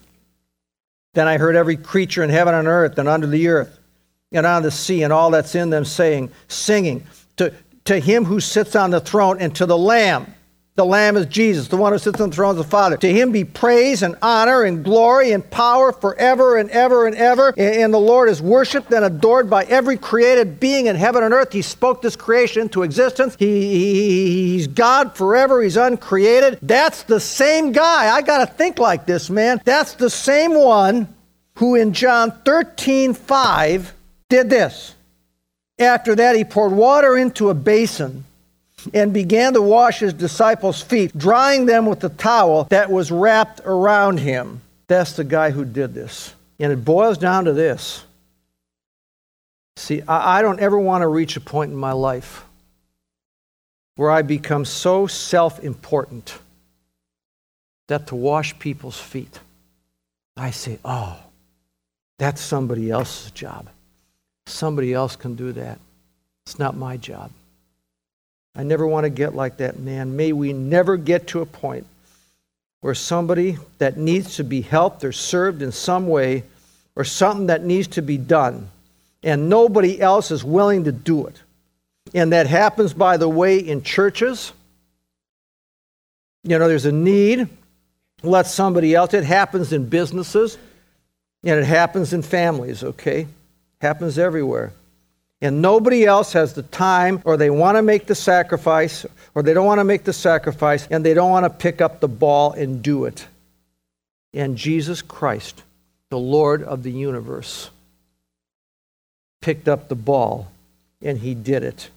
Then 1.15 1.27
I 1.27 1.39
heard 1.39 1.57
every 1.57 1.77
creature 1.77 2.23
in 2.23 2.31
heaven 2.31 2.55
and 2.55 2.69
earth 2.69 2.99
and 2.99 3.09
under 3.09 3.27
the 3.27 3.49
earth 3.49 3.79
and 4.31 4.47
on 4.47 4.63
the 4.63 4.71
sea 4.71 5.03
and 5.03 5.13
all 5.13 5.31
that's 5.31 5.57
in 5.57 5.71
them 5.71 5.85
saying, 5.85 6.31
singing 6.47 7.05
to, 7.37 7.53
to 7.87 7.99
him 7.99 8.25
who 8.25 8.39
sits 8.39 8.77
on 8.77 8.91
the 8.91 9.01
throne 9.01 9.41
and 9.41 9.57
to 9.57 9.67
the 9.67 9.77
Lamb 9.77 10.33
the 10.81 10.87
Lamb 10.87 11.19
is 11.19 11.27
Jesus, 11.27 11.69
the 11.69 11.77
one 11.77 11.93
who 11.93 11.99
sits 11.99 12.23
on 12.23 12.31
the 12.31 12.35
throne 12.37 12.53
of 12.53 12.57
the 12.57 12.65
Father. 12.65 12.97
To 12.97 13.13
him 13.13 13.33
be 13.33 13.45
praise 13.45 14.03
and 14.03 14.17
honor 14.23 14.63
and 14.63 14.83
glory 14.83 15.33
and 15.33 15.49
power 15.51 15.93
forever 15.93 16.57
and 16.57 16.71
ever 16.71 17.07
and 17.07 17.15
ever. 17.15 17.53
And 17.59 17.93
the 17.93 17.99
Lord 17.99 18.31
is 18.31 18.41
worshiped 18.41 18.91
and 18.91 19.05
adored 19.05 19.51
by 19.51 19.65
every 19.65 19.99
created 19.99 20.59
being 20.59 20.87
in 20.87 20.97
heaven 20.97 21.23
and 21.23 21.35
earth. 21.35 21.53
He 21.53 21.61
spoke 21.61 22.01
this 22.01 22.17
creation 22.17 22.63
into 22.63 22.83
existence. 22.83 23.37
He, 23.39 24.55
he's 24.55 24.69
God 24.69 25.15
forever. 25.15 25.61
He's 25.61 25.77
uncreated. 25.77 26.59
That's 26.63 27.03
the 27.03 27.21
same 27.21 27.73
guy. 27.73 28.09
I 28.09 28.23
got 28.23 28.39
to 28.39 28.47
think 28.47 28.79
like 28.79 29.05
this, 29.05 29.29
man. 29.29 29.61
That's 29.67 29.93
the 29.93 30.09
same 30.09 30.55
one 30.55 31.15
who 31.57 31.75
in 31.75 31.93
John 31.93 32.33
13 32.47 33.13
5 33.13 33.93
did 34.31 34.49
this. 34.49 34.95
After 35.79 36.17
that, 36.17 36.37
he 36.37 36.45
poured 36.45 36.73
water 36.73 37.19
into 37.19 37.51
a 37.51 37.55
basin 37.55 38.25
and 38.95 39.13
began 39.13 39.53
to 39.55 39.63
wash 39.63 40.01
his 40.01 40.13
disciples' 40.13 40.83
feet, 40.83 41.17
drying 41.17 41.67
them 41.67 41.87
with 41.87 42.01
the 42.01 42.09
towel 42.09 42.65
that 42.65 42.91
was 42.91 43.11
wrapped 43.11 43.61
around 43.65 44.19
him. 44.19 44.61
That's 44.87 45.13
the 45.13 45.25
guy 45.25 45.51
who 45.51 45.65
did 45.65 45.95
this. 45.95 46.35
And 46.59 46.73
it 46.73 46.85
boils 46.85 47.19
down 47.19 47.45
to 47.47 47.53
this. 47.53 48.05
See, 49.77 50.03
I, 50.07 50.43
don't 50.43 50.61
ever 50.61 50.79
want 50.79 51.03
to 51.03 51.09
reach 51.09 51.37
a 51.37 51.41
point 51.41 51.71
in 51.71 51.77
my 51.77 51.93
life 51.93 52.45
where 53.97 54.11
I 54.11 54.23
become 54.23 54.65
so 54.65 55.07
self 55.07 55.61
important 55.61 56.39
that 57.89 58.09
to 58.09 58.15
wash 58.15 58.59
people's 58.59 59.01
feet, 59.01 59.41
I 60.37 60.51
say, 60.51 60.79
oh, 60.85 61.19
that's 62.19 62.41
somebody 62.41 62.91
else's 62.91 63.31
job. 63.31 63.69
Somebody 64.47 64.93
else 64.93 65.17
can 65.17 65.35
do 65.35 65.53
that. 65.53 65.79
It's 66.45 66.59
not 66.59 66.77
my 66.77 66.97
job. 66.97 67.31
I 68.55 68.63
never 68.63 68.87
want 68.87 69.05
to 69.05 69.11
get 69.11 69.35
like 69.35 69.59
that 69.59 69.79
man. 69.79 70.17
May 70.17 70.33
we 70.33 70.53
never 70.53 70.97
get 70.97 71.29
to 71.29 71.41
a 71.41 71.47
point 71.47 71.87
where 72.81 72.95
somebody 72.95 73.59
that 73.79 73.97
needs 73.97 74.37
to 74.37 74.45
be 74.45 74.63
helped 74.63 75.05
or 75.05 75.13
served 75.13 75.63
in 75.63 75.73
some 75.73 76.09
way 76.09 76.45
or 76.97 77.05
something 77.05 77.47
that 77.47 77.65
needs 77.65 77.89
to 77.89 78.03
be 78.03 78.17
done 78.17 78.69
and 79.23 79.49
nobody 79.49 80.01
else 80.01 80.31
is 80.31 80.43
willing 80.43 80.85
to 80.85 80.93
do 80.93 81.27
it. 81.27 81.43
And 82.15 82.33
that 82.33 82.47
happens, 82.47 82.93
by 82.93 83.19
the 83.19 83.29
way, 83.29 83.59
in 83.59 83.83
churches. 83.83 84.53
You 86.43 86.59
know, 86.59 86.67
there's 86.67 86.87
a 86.87 86.93
need. 86.93 87.49
Let 88.23 88.47
somebody 88.47 88.95
else. 88.95 89.15
It 89.15 89.25
happens 89.25 89.73
in 89.73 89.89
businesses 89.89 90.59
and 91.45 91.59
it 91.61 91.67
happens 91.67 92.13
in 92.13 92.23
families, 92.23 92.83
okay? 92.83 93.27
Happens 93.81 94.19
everywhere 94.19 94.73
and 95.41 95.63
nobody 95.63 96.05
else 96.05 96.35
has 96.35 96.53
the 96.53 96.63
time 96.63 97.23
or 97.25 97.37
they 97.37 97.51
want 97.51 97.77
to 97.77 97.83
make 97.83 98.07
the 98.07 98.15
sacrifice 98.15 99.07
or 99.35 99.43
they 99.43 99.55
don't 99.55 99.67
want 99.67 99.79
to 99.79 99.85
make 99.85 100.05
the 100.05 100.13
sacrifice 100.13 100.87
and 100.91 101.05
they 101.05 101.15
don't 101.15 101.31
want 101.31 101.45
to 101.45 101.51
pick 101.51 101.81
up 101.81 102.01
the 102.01 102.09
ball 102.09 102.53
and 102.53 102.83
do 102.83 103.07
it. 103.07 103.27
And 104.35 104.57
Jesus 104.57 105.01
Christ, 105.03 105.63
the 106.11 106.19
Lord 106.19 106.63
of 106.63 106.83
the 106.83 106.93
universe, 106.93 107.71
picked 109.41 109.69
up 109.69 109.89
the 109.89 109.95
ball 109.95 110.53
and 111.01 111.19
he 111.19 111.35
did 111.35 111.63
it. 111.63 111.89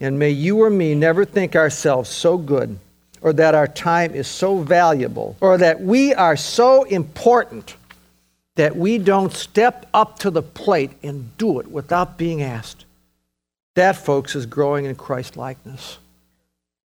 And 0.00 0.18
may 0.18 0.30
you 0.30 0.62
or 0.62 0.70
me 0.70 0.94
never 0.94 1.24
think 1.24 1.54
ourselves 1.54 2.10
so 2.10 2.36
good 2.36 2.78
or 3.22 3.32
that 3.32 3.54
our 3.54 3.68
time 3.68 4.14
is 4.14 4.26
so 4.26 4.58
valuable 4.58 5.36
or 5.40 5.56
that 5.58 5.80
we 5.80 6.12
are 6.12 6.36
so 6.36 6.82
important 6.82 7.76
that 8.56 8.76
we 8.76 8.98
don't 8.98 9.32
step 9.32 9.86
up 9.94 10.18
to 10.18 10.30
the 10.30 10.42
plate 10.42 10.92
and 11.02 11.36
do 11.38 11.60
it 11.60 11.70
without 11.70 12.18
being 12.18 12.42
asked. 12.42 12.84
That, 13.74 13.96
folks, 13.96 14.34
is 14.34 14.46
growing 14.46 14.86
in 14.86 14.94
Christ 14.96 15.36
likeness. 15.36 15.98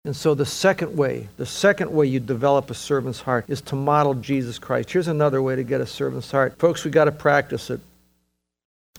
And 0.03 0.15
so 0.15 0.33
the 0.33 0.47
second 0.47 0.97
way, 0.97 1.27
the 1.37 1.45
second 1.45 1.91
way 1.91 2.07
you 2.07 2.19
develop 2.19 2.71
a 2.71 2.73
servant's 2.73 3.21
heart 3.21 3.45
is 3.47 3.61
to 3.61 3.75
model 3.75 4.15
Jesus 4.15 4.57
Christ. 4.57 4.91
Here's 4.91 5.07
another 5.07 5.43
way 5.43 5.55
to 5.55 5.63
get 5.63 5.79
a 5.79 5.85
servant's 5.85 6.31
heart. 6.31 6.57
Folks, 6.57 6.83
we 6.83 6.89
got 6.89 7.05
to 7.05 7.11
practice 7.11 7.69
it. 7.69 7.79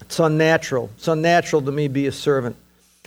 It's 0.00 0.20
unnatural. 0.20 0.90
It's 0.96 1.08
unnatural 1.08 1.62
to 1.62 1.72
me 1.72 1.88
be 1.88 2.06
a 2.06 2.12
servant. 2.12 2.54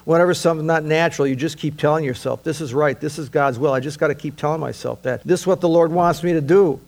Whenever 0.04 0.34
something's 0.34 0.68
not 0.68 0.84
natural, 0.84 1.28
you 1.28 1.38
just 1.38 1.58
keep 1.58 1.78
telling 1.78 2.04
yourself, 2.04 2.44
this 2.44 2.60
is 2.60 2.74
right, 2.74 3.00
this 3.00 3.18
is 3.18 3.30
God's 3.30 3.58
will. 3.58 3.72
I 3.72 3.80
just 3.80 3.98
got 3.98 4.10
to 4.10 4.16
keep 4.16 4.36
telling 4.36 4.60
myself 4.60 5.02
that. 5.04 5.24
This 5.24 5.42
is 5.42 5.48
what 5.48 5.62
the 5.62 5.70
Lord 5.70 5.92
wants 5.92 6.22
me 6.22 6.34
to 6.34 6.42
do. 6.42 6.82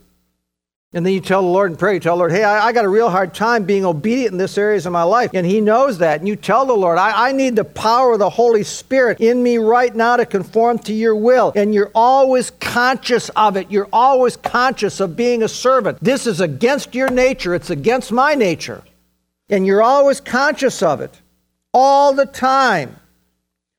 And 0.93 1.05
then 1.05 1.13
you 1.13 1.19
tell 1.19 1.41
the 1.41 1.47
Lord 1.49 1.69
in 1.69 1.77
prayer, 1.77 1.95
you 1.95 1.99
tell 1.99 2.15
the 2.15 2.19
Lord, 2.19 2.31
hey, 2.31 2.45
I, 2.45 2.67
I, 2.67 2.71
got 2.71 2.85
a 2.85 2.89
real 2.89 3.09
hard 3.09 3.33
time 3.33 3.65
being 3.65 3.83
obedient 3.83 4.31
in 4.31 4.37
this 4.37 4.57
areas 4.57 4.85
of 4.85 4.93
my 4.93 5.03
life. 5.03 5.31
And 5.33 5.45
He 5.45 5.59
knows 5.59 5.97
that. 5.97 6.19
And 6.19 6.27
you 6.27 6.37
tell 6.37 6.65
the 6.65 6.73
Lord, 6.73 6.97
I, 6.97 7.27
I 7.27 7.31
need 7.33 7.57
the 7.57 7.65
power 7.65 8.13
of 8.13 8.19
the 8.19 8.29
Holy 8.29 8.63
Spirit 8.63 9.19
in 9.19 9.43
me 9.43 9.57
right 9.57 9.93
now 9.93 10.15
to 10.15 10.25
conform 10.25 10.79
to 10.79 10.93
your 10.93 11.15
will. 11.15 11.51
And 11.57 11.73
you're 11.73 11.91
always 11.93 12.51
conscious 12.51 13.27
of 13.29 13.57
it. 13.57 13.69
You're 13.69 13.89
always 13.91 14.37
conscious 14.37 15.01
of 15.01 15.17
being 15.17 15.43
a 15.43 15.49
servant. 15.49 15.97
This 16.01 16.25
is 16.25 16.39
against 16.39 16.95
your 16.95 17.11
nature, 17.11 17.53
it's 17.53 17.69
against 17.69 18.13
my 18.13 18.33
nature. 18.33 18.81
And 19.49 19.67
you're 19.67 19.83
always 19.83 20.21
conscious 20.21 20.81
of 20.81 21.01
it 21.01 21.21
all 21.73 22.13
the 22.13 22.25
time. 22.25 22.95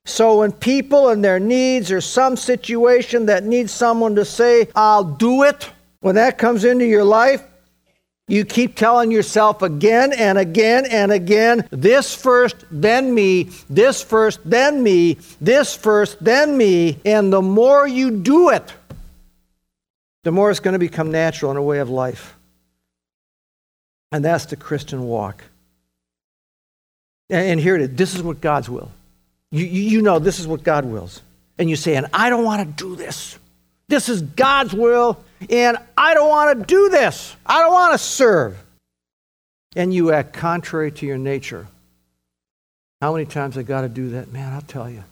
So 0.05 0.40
when 0.40 0.53
people 0.53 1.09
and 1.09 1.25
their 1.25 1.40
needs 1.40 1.90
or 1.90 2.01
some 2.01 2.37
situation 2.37 3.27
that 3.27 3.44
needs 3.44 3.73
someone 3.73 4.14
to 4.16 4.25
say, 4.25 4.68
I'll 4.75 5.05
do 5.05 5.42
it, 5.42 5.71
when 6.01 6.15
that 6.15 6.39
comes 6.39 6.65
into 6.65 6.87
your 6.87 7.05
life, 7.05 7.43
you 8.29 8.45
keep 8.45 8.77
telling 8.77 9.11
yourself 9.11 9.63
again 9.63 10.13
and 10.13 10.37
again 10.37 10.85
and 10.87 11.11
again, 11.11 11.67
this 11.71 12.15
first, 12.15 12.57
then 12.71 13.15
me, 13.15 13.45
this 13.71 14.03
first, 14.03 14.41
then 14.45 14.83
me, 14.83 15.17
this 15.41 15.75
first, 15.75 16.23
then 16.23 16.57
me. 16.57 16.99
And 17.07 17.33
the 17.33 17.41
more 17.41 17.89
you 17.89 18.11
do 18.11 18.51
it, 18.51 18.73
the 20.25 20.31
more 20.31 20.51
it's 20.51 20.61
going 20.61 20.75
to 20.75 20.79
become 20.79 21.11
natural 21.11 21.51
in 21.51 21.57
a 21.57 21.63
way 21.63 21.79
of 21.79 21.89
life. 21.89 22.37
And 24.13 24.23
that's 24.23 24.47
the 24.47 24.57
Christian 24.57 25.05
walk. 25.05 25.43
And 27.31 27.59
here 27.59 27.77
it 27.77 27.83
is. 27.83 27.91
This 27.93 28.15
is 28.15 28.23
what 28.23 28.41
God's 28.41 28.69
will. 28.69 28.91
You, 29.51 29.65
you 29.65 30.03
know 30.03 30.19
this 30.19 30.39
is 30.39 30.47
what 30.47 30.63
God 30.63 30.85
wills. 30.85 31.23
And 31.59 31.69
you 31.69 31.77
say, 31.77 31.97
and 31.97 32.07
I 32.13 32.29
don't 32.29 32.45
want 32.45 32.67
to 32.67 32.85
do 32.85 32.95
this. 32.95 33.39
This 33.88 34.09
is 34.09 34.22
God's 34.22 34.74
will, 34.74 35.22
and 35.48 35.79
I 35.96 36.14
don't 36.14 36.29
want 36.29 36.59
to 36.59 36.66
do 36.66 36.90
this. 36.90 37.35
I 37.46 37.61
don't 37.61 37.72
want 37.72 37.92
to 37.92 37.98
serve. 37.98 38.57
And 39.77 39.92
you 39.92 40.12
act 40.12 40.35
contrary 40.35 40.92
to 40.92 41.07
your 41.07 41.18
nature. 41.18 41.66
How 43.01 43.12
many 43.12 43.24
times 43.27 43.57
I 43.57 43.62
got 43.62 43.83
to 43.83 43.88
do 43.88 44.11
that? 44.11 44.33
Man, 44.33 44.53
I'll 44.53 44.61
tell 44.61 44.90
you. 44.90 45.05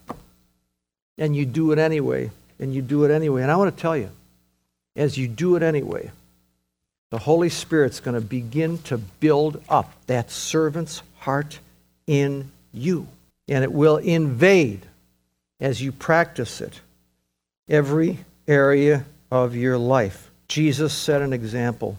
And 1.18 1.34
you 1.34 1.46
do 1.46 1.72
it 1.72 1.78
anyway, 1.78 2.30
and 2.58 2.74
you 2.74 2.82
do 2.82 3.04
it 3.04 3.10
anyway. 3.10 3.42
And 3.42 3.50
I 3.50 3.56
want 3.56 3.74
to 3.74 3.80
tell 3.80 3.96
you, 3.96 4.10
as 4.94 5.16
you 5.16 5.28
do 5.28 5.56
it 5.56 5.62
anyway, 5.62 6.10
the 7.10 7.18
Holy 7.18 7.48
Spirit's 7.48 8.00
going 8.00 8.14
to 8.14 8.20
begin 8.20 8.78
to 8.78 8.98
build 8.98 9.62
up 9.68 9.92
that 10.06 10.30
servant's 10.30 11.02
heart 11.20 11.60
in 12.06 12.50
you. 12.72 13.06
And 13.48 13.62
it 13.62 13.72
will 13.72 13.96
invade 13.96 14.80
as 15.60 15.80
you 15.80 15.92
practice 15.92 16.60
it 16.60 16.80
every 17.68 18.18
area 18.48 19.04
of 19.30 19.56
your 19.56 19.78
life. 19.78 20.30
Jesus 20.48 20.92
set 20.92 21.22
an 21.22 21.32
example. 21.32 21.96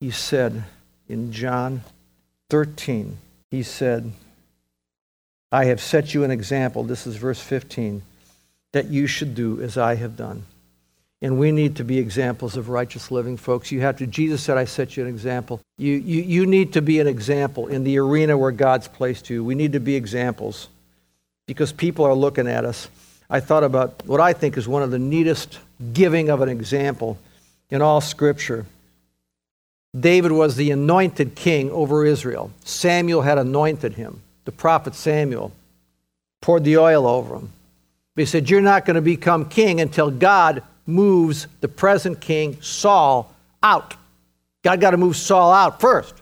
He 0.00 0.10
said 0.10 0.64
in 1.08 1.32
John 1.32 1.82
13, 2.50 3.16
He 3.50 3.62
said, 3.62 4.12
I 5.52 5.64
have 5.66 5.80
set 5.80 6.14
you 6.14 6.24
an 6.24 6.30
example. 6.30 6.84
This 6.84 7.06
is 7.06 7.16
verse 7.16 7.40
15, 7.40 8.02
that 8.72 8.86
you 8.86 9.06
should 9.06 9.34
do 9.34 9.60
as 9.60 9.76
I 9.76 9.96
have 9.96 10.16
done. 10.16 10.44
And 11.22 11.38
we 11.38 11.52
need 11.52 11.76
to 11.76 11.84
be 11.84 11.98
examples 11.98 12.56
of 12.56 12.68
righteous 12.68 13.10
living, 13.10 13.36
folks. 13.36 13.70
You 13.70 13.80
have 13.82 13.98
to, 13.98 14.06
Jesus 14.06 14.42
said, 14.42 14.56
I 14.56 14.64
set 14.64 14.96
you 14.96 15.02
an 15.02 15.08
example. 15.08 15.60
You, 15.76 15.94
you, 15.94 16.22
you 16.22 16.46
need 16.46 16.72
to 16.74 16.82
be 16.82 16.98
an 16.98 17.06
example 17.06 17.66
in 17.66 17.84
the 17.84 17.98
arena 17.98 18.38
where 18.38 18.52
God's 18.52 18.88
placed 18.88 19.28
you. 19.28 19.44
We 19.44 19.54
need 19.54 19.72
to 19.72 19.80
be 19.80 19.96
examples 19.96 20.68
because 21.46 21.72
people 21.72 22.06
are 22.06 22.14
looking 22.14 22.46
at 22.46 22.64
us. 22.64 22.88
I 23.30 23.38
thought 23.38 23.62
about 23.62 24.04
what 24.06 24.20
I 24.20 24.32
think 24.32 24.56
is 24.56 24.66
one 24.66 24.82
of 24.82 24.90
the 24.90 24.98
neatest 24.98 25.60
giving 25.92 26.28
of 26.28 26.40
an 26.40 26.48
example 26.48 27.16
in 27.70 27.80
all 27.80 28.00
Scripture. 28.00 28.66
David 29.98 30.32
was 30.32 30.56
the 30.56 30.72
anointed 30.72 31.36
king 31.36 31.70
over 31.70 32.04
Israel. 32.04 32.50
Samuel 32.64 33.22
had 33.22 33.38
anointed 33.38 33.94
him, 33.94 34.20
the 34.44 34.52
prophet 34.52 34.94
Samuel, 34.94 35.52
poured 36.40 36.64
the 36.64 36.76
oil 36.76 37.06
over 37.06 37.36
him. 37.36 37.52
But 38.14 38.22
he 38.22 38.26
said, 38.26 38.50
You're 38.50 38.60
not 38.60 38.84
going 38.84 38.96
to 38.96 39.00
become 39.00 39.48
king 39.48 39.80
until 39.80 40.10
God 40.10 40.62
moves 40.86 41.46
the 41.60 41.68
present 41.68 42.20
king, 42.20 42.60
Saul, 42.60 43.32
out. 43.62 43.94
God 44.62 44.80
got 44.80 44.90
to 44.90 44.96
move 44.96 45.16
Saul 45.16 45.52
out 45.52 45.80
first. 45.80 46.14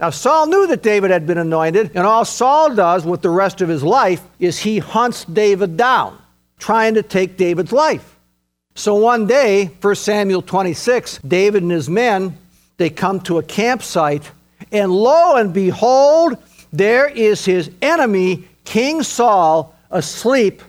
Now, 0.00 0.10
Saul 0.10 0.46
knew 0.46 0.66
that 0.68 0.82
David 0.82 1.10
had 1.10 1.26
been 1.26 1.38
anointed, 1.38 1.90
and 1.94 2.06
all 2.06 2.24
Saul 2.24 2.74
does 2.74 3.04
with 3.04 3.20
the 3.20 3.30
rest 3.30 3.60
of 3.60 3.68
his 3.68 3.82
life 3.82 4.22
is 4.38 4.58
he 4.58 4.78
hunts 4.78 5.24
David 5.26 5.76
down, 5.76 6.18
trying 6.58 6.94
to 6.94 7.02
take 7.02 7.36
David's 7.36 7.72
life. 7.72 8.16
So 8.74 8.94
one 8.94 9.26
day, 9.26 9.66
1 9.66 9.94
Samuel 9.94 10.40
26, 10.40 11.18
David 11.18 11.62
and 11.62 11.70
his 11.72 11.90
men, 11.90 12.38
they 12.78 12.88
come 12.88 13.20
to 13.20 13.38
a 13.38 13.42
campsite, 13.42 14.30
and 14.72 14.90
lo 14.90 15.36
and 15.36 15.52
behold, 15.52 16.38
there 16.72 17.06
is 17.06 17.44
his 17.44 17.70
enemy, 17.82 18.48
King 18.64 19.02
Saul, 19.02 19.74
asleep 19.90 20.62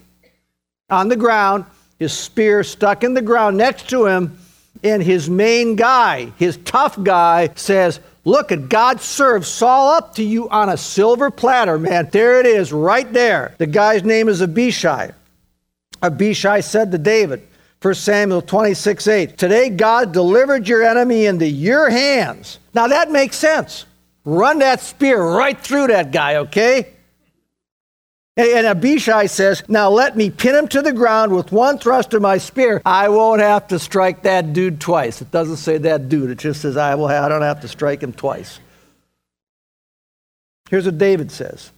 on 0.89 1.07
the 1.07 1.15
ground 1.15 1.65
his 2.01 2.17
spear 2.17 2.63
stuck 2.63 3.03
in 3.03 3.13
the 3.13 3.21
ground 3.21 3.55
next 3.57 3.87
to 3.87 4.07
him, 4.07 4.35
and 4.83 5.03
his 5.03 5.29
main 5.29 5.75
guy, 5.75 6.31
his 6.39 6.57
tough 6.65 6.97
guy, 7.03 7.47
says, 7.53 7.99
Look 8.23 8.51
at 8.51 8.69
God 8.69 9.01
serve 9.01 9.47
Saul 9.47 9.89
up 9.89 10.15
to 10.15 10.23
you 10.23 10.47
on 10.49 10.69
a 10.69 10.77
silver 10.77 11.31
platter, 11.31 11.79
man. 11.79 12.09
There 12.11 12.39
it 12.39 12.45
is, 12.45 12.71
right 12.71 13.11
there. 13.11 13.55
The 13.57 13.65
guy's 13.65 14.03
name 14.03 14.29
is 14.29 14.41
Abishai. 14.41 15.11
Abishai 16.03 16.59
said 16.59 16.91
to 16.91 16.97
David, 16.97 17.47
1 17.81 17.93
Samuel 17.95 18.43
26 18.43 19.07
8, 19.07 19.37
Today 19.37 19.69
God 19.69 20.11
delivered 20.11 20.67
your 20.67 20.83
enemy 20.83 21.25
into 21.25 21.47
your 21.47 21.89
hands. 21.89 22.59
Now 22.75 22.87
that 22.87 23.11
makes 23.11 23.37
sense. 23.37 23.85
Run 24.23 24.59
that 24.59 24.81
spear 24.81 25.19
right 25.19 25.59
through 25.59 25.87
that 25.87 26.11
guy, 26.11 26.35
okay? 26.35 26.93
And 28.37 28.65
Abishai 28.65 29.25
says, 29.25 29.63
Now 29.67 29.89
let 29.89 30.15
me 30.15 30.29
pin 30.29 30.55
him 30.55 30.67
to 30.69 30.81
the 30.81 30.93
ground 30.93 31.33
with 31.33 31.51
one 31.51 31.77
thrust 31.77 32.13
of 32.13 32.21
my 32.21 32.37
spear. 32.37 32.81
I 32.85 33.09
won't 33.09 33.41
have 33.41 33.67
to 33.67 33.79
strike 33.79 34.23
that 34.23 34.53
dude 34.53 34.79
twice. 34.79 35.21
It 35.21 35.31
doesn't 35.31 35.57
say 35.57 35.77
that 35.79 36.07
dude, 36.07 36.29
it 36.29 36.37
just 36.37 36.61
says, 36.61 36.77
I, 36.77 36.95
will 36.95 37.07
have, 37.07 37.25
I 37.25 37.29
don't 37.29 37.41
have 37.41 37.61
to 37.61 37.67
strike 37.67 38.01
him 38.01 38.13
twice. 38.13 38.59
Here's 40.69 40.85
what 40.85 40.97
David 40.97 41.31
says. 41.31 41.71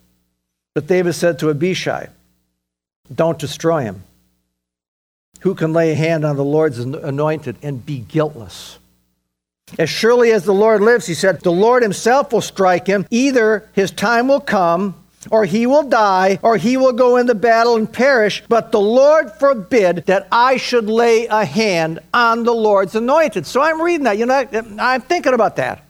But 0.76 0.86
David 0.86 1.14
said 1.14 1.40
to 1.40 1.50
Abishai, 1.50 2.10
Don't 3.14 3.40
destroy 3.40 3.82
him. 3.82 4.04
Who 5.40 5.56
can 5.56 5.74
lay 5.74 5.92
a 5.92 5.96
hand 5.96 6.24
on 6.24 6.36
the 6.36 6.46
Lord's 6.46 6.80
anointed 6.80 7.58
and 7.64 7.84
be 7.84 8.00
guiltless? 8.00 8.78
As 9.80 9.90
surely 9.90 10.32
as 10.32 10.46
the 10.46 10.54
Lord 10.54 10.82
lives, 10.82 11.08
he 11.08 11.14
said, 11.14 11.42
the 11.42 11.52
Lord 11.52 11.84
himself 11.84 12.32
will 12.32 12.42
strike 12.42 12.86
him. 12.86 13.08
Either 13.10 13.68
his 13.74 13.92
time 13.92 14.28
will 14.28 14.40
come 14.40 15.03
or 15.32 15.46
he 15.46 15.66
will 15.66 15.84
die, 15.84 16.40
or 16.42 16.58
he 16.58 16.78
will 16.78 16.94
go 16.94 17.18
into 17.18 17.36
battle 17.36 17.76
and 17.76 17.92
perish. 17.92 18.44
But 18.48 18.72
the 18.72 18.80
Lord 18.80 19.32
forbid 19.32 20.06
that 20.08 20.28
I 20.32 20.58
should 20.58 20.90
lay 20.90 21.28
a 21.28 21.46
hand 21.46 22.00
on 22.14 22.44
the 22.44 22.54
Lord's 22.54 22.96
anointed. 22.96 23.46
So 23.46 23.62
I'm 23.62 23.82
reading 23.82 24.06
that. 24.06 24.18
You 24.18 24.26
know, 24.26 24.46
I'm 24.80 25.02
thinking 25.02 25.34
about 25.34 25.58
that. 25.58 25.86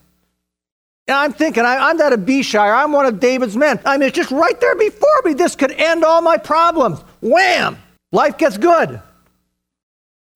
And 1.07 1.17
I'm 1.17 1.33
thinking, 1.33 1.65
I'm 1.65 1.97
not 1.97 1.97
that 1.97 2.13
Abishai, 2.13 2.69
I'm 2.69 2.93
one 2.93 3.05
of 3.05 3.19
David's 3.19 3.57
men. 3.57 3.79
I 3.85 3.97
mean, 3.97 4.07
it's 4.07 4.15
just 4.15 4.31
right 4.31 4.59
there 4.61 4.75
before 4.75 5.21
me. 5.25 5.33
This 5.33 5.55
could 5.55 5.71
end 5.71 6.03
all 6.05 6.21
my 6.21 6.37
problems. 6.37 6.99
Wham! 7.21 7.77
Life 8.13 8.37
gets 8.37 8.57
good. 8.57 9.01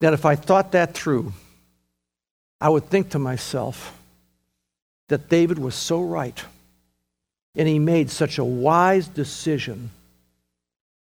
That 0.02 0.14
if 0.14 0.26
I 0.26 0.36
thought 0.36 0.74
that 0.74 0.94
through, 0.94 1.32
I 2.60 2.70
would 2.70 2.90
think 2.90 3.12
to 3.12 3.20
myself 3.20 3.98
that 5.08 5.30
David 5.30 5.58
was 5.58 5.74
so 5.74 6.02
right 6.02 6.44
and 7.58 7.67
he 7.67 7.80
made 7.80 8.10
such 8.10 8.38
a 8.38 8.46
wise 8.46 9.08
decision 9.08 9.89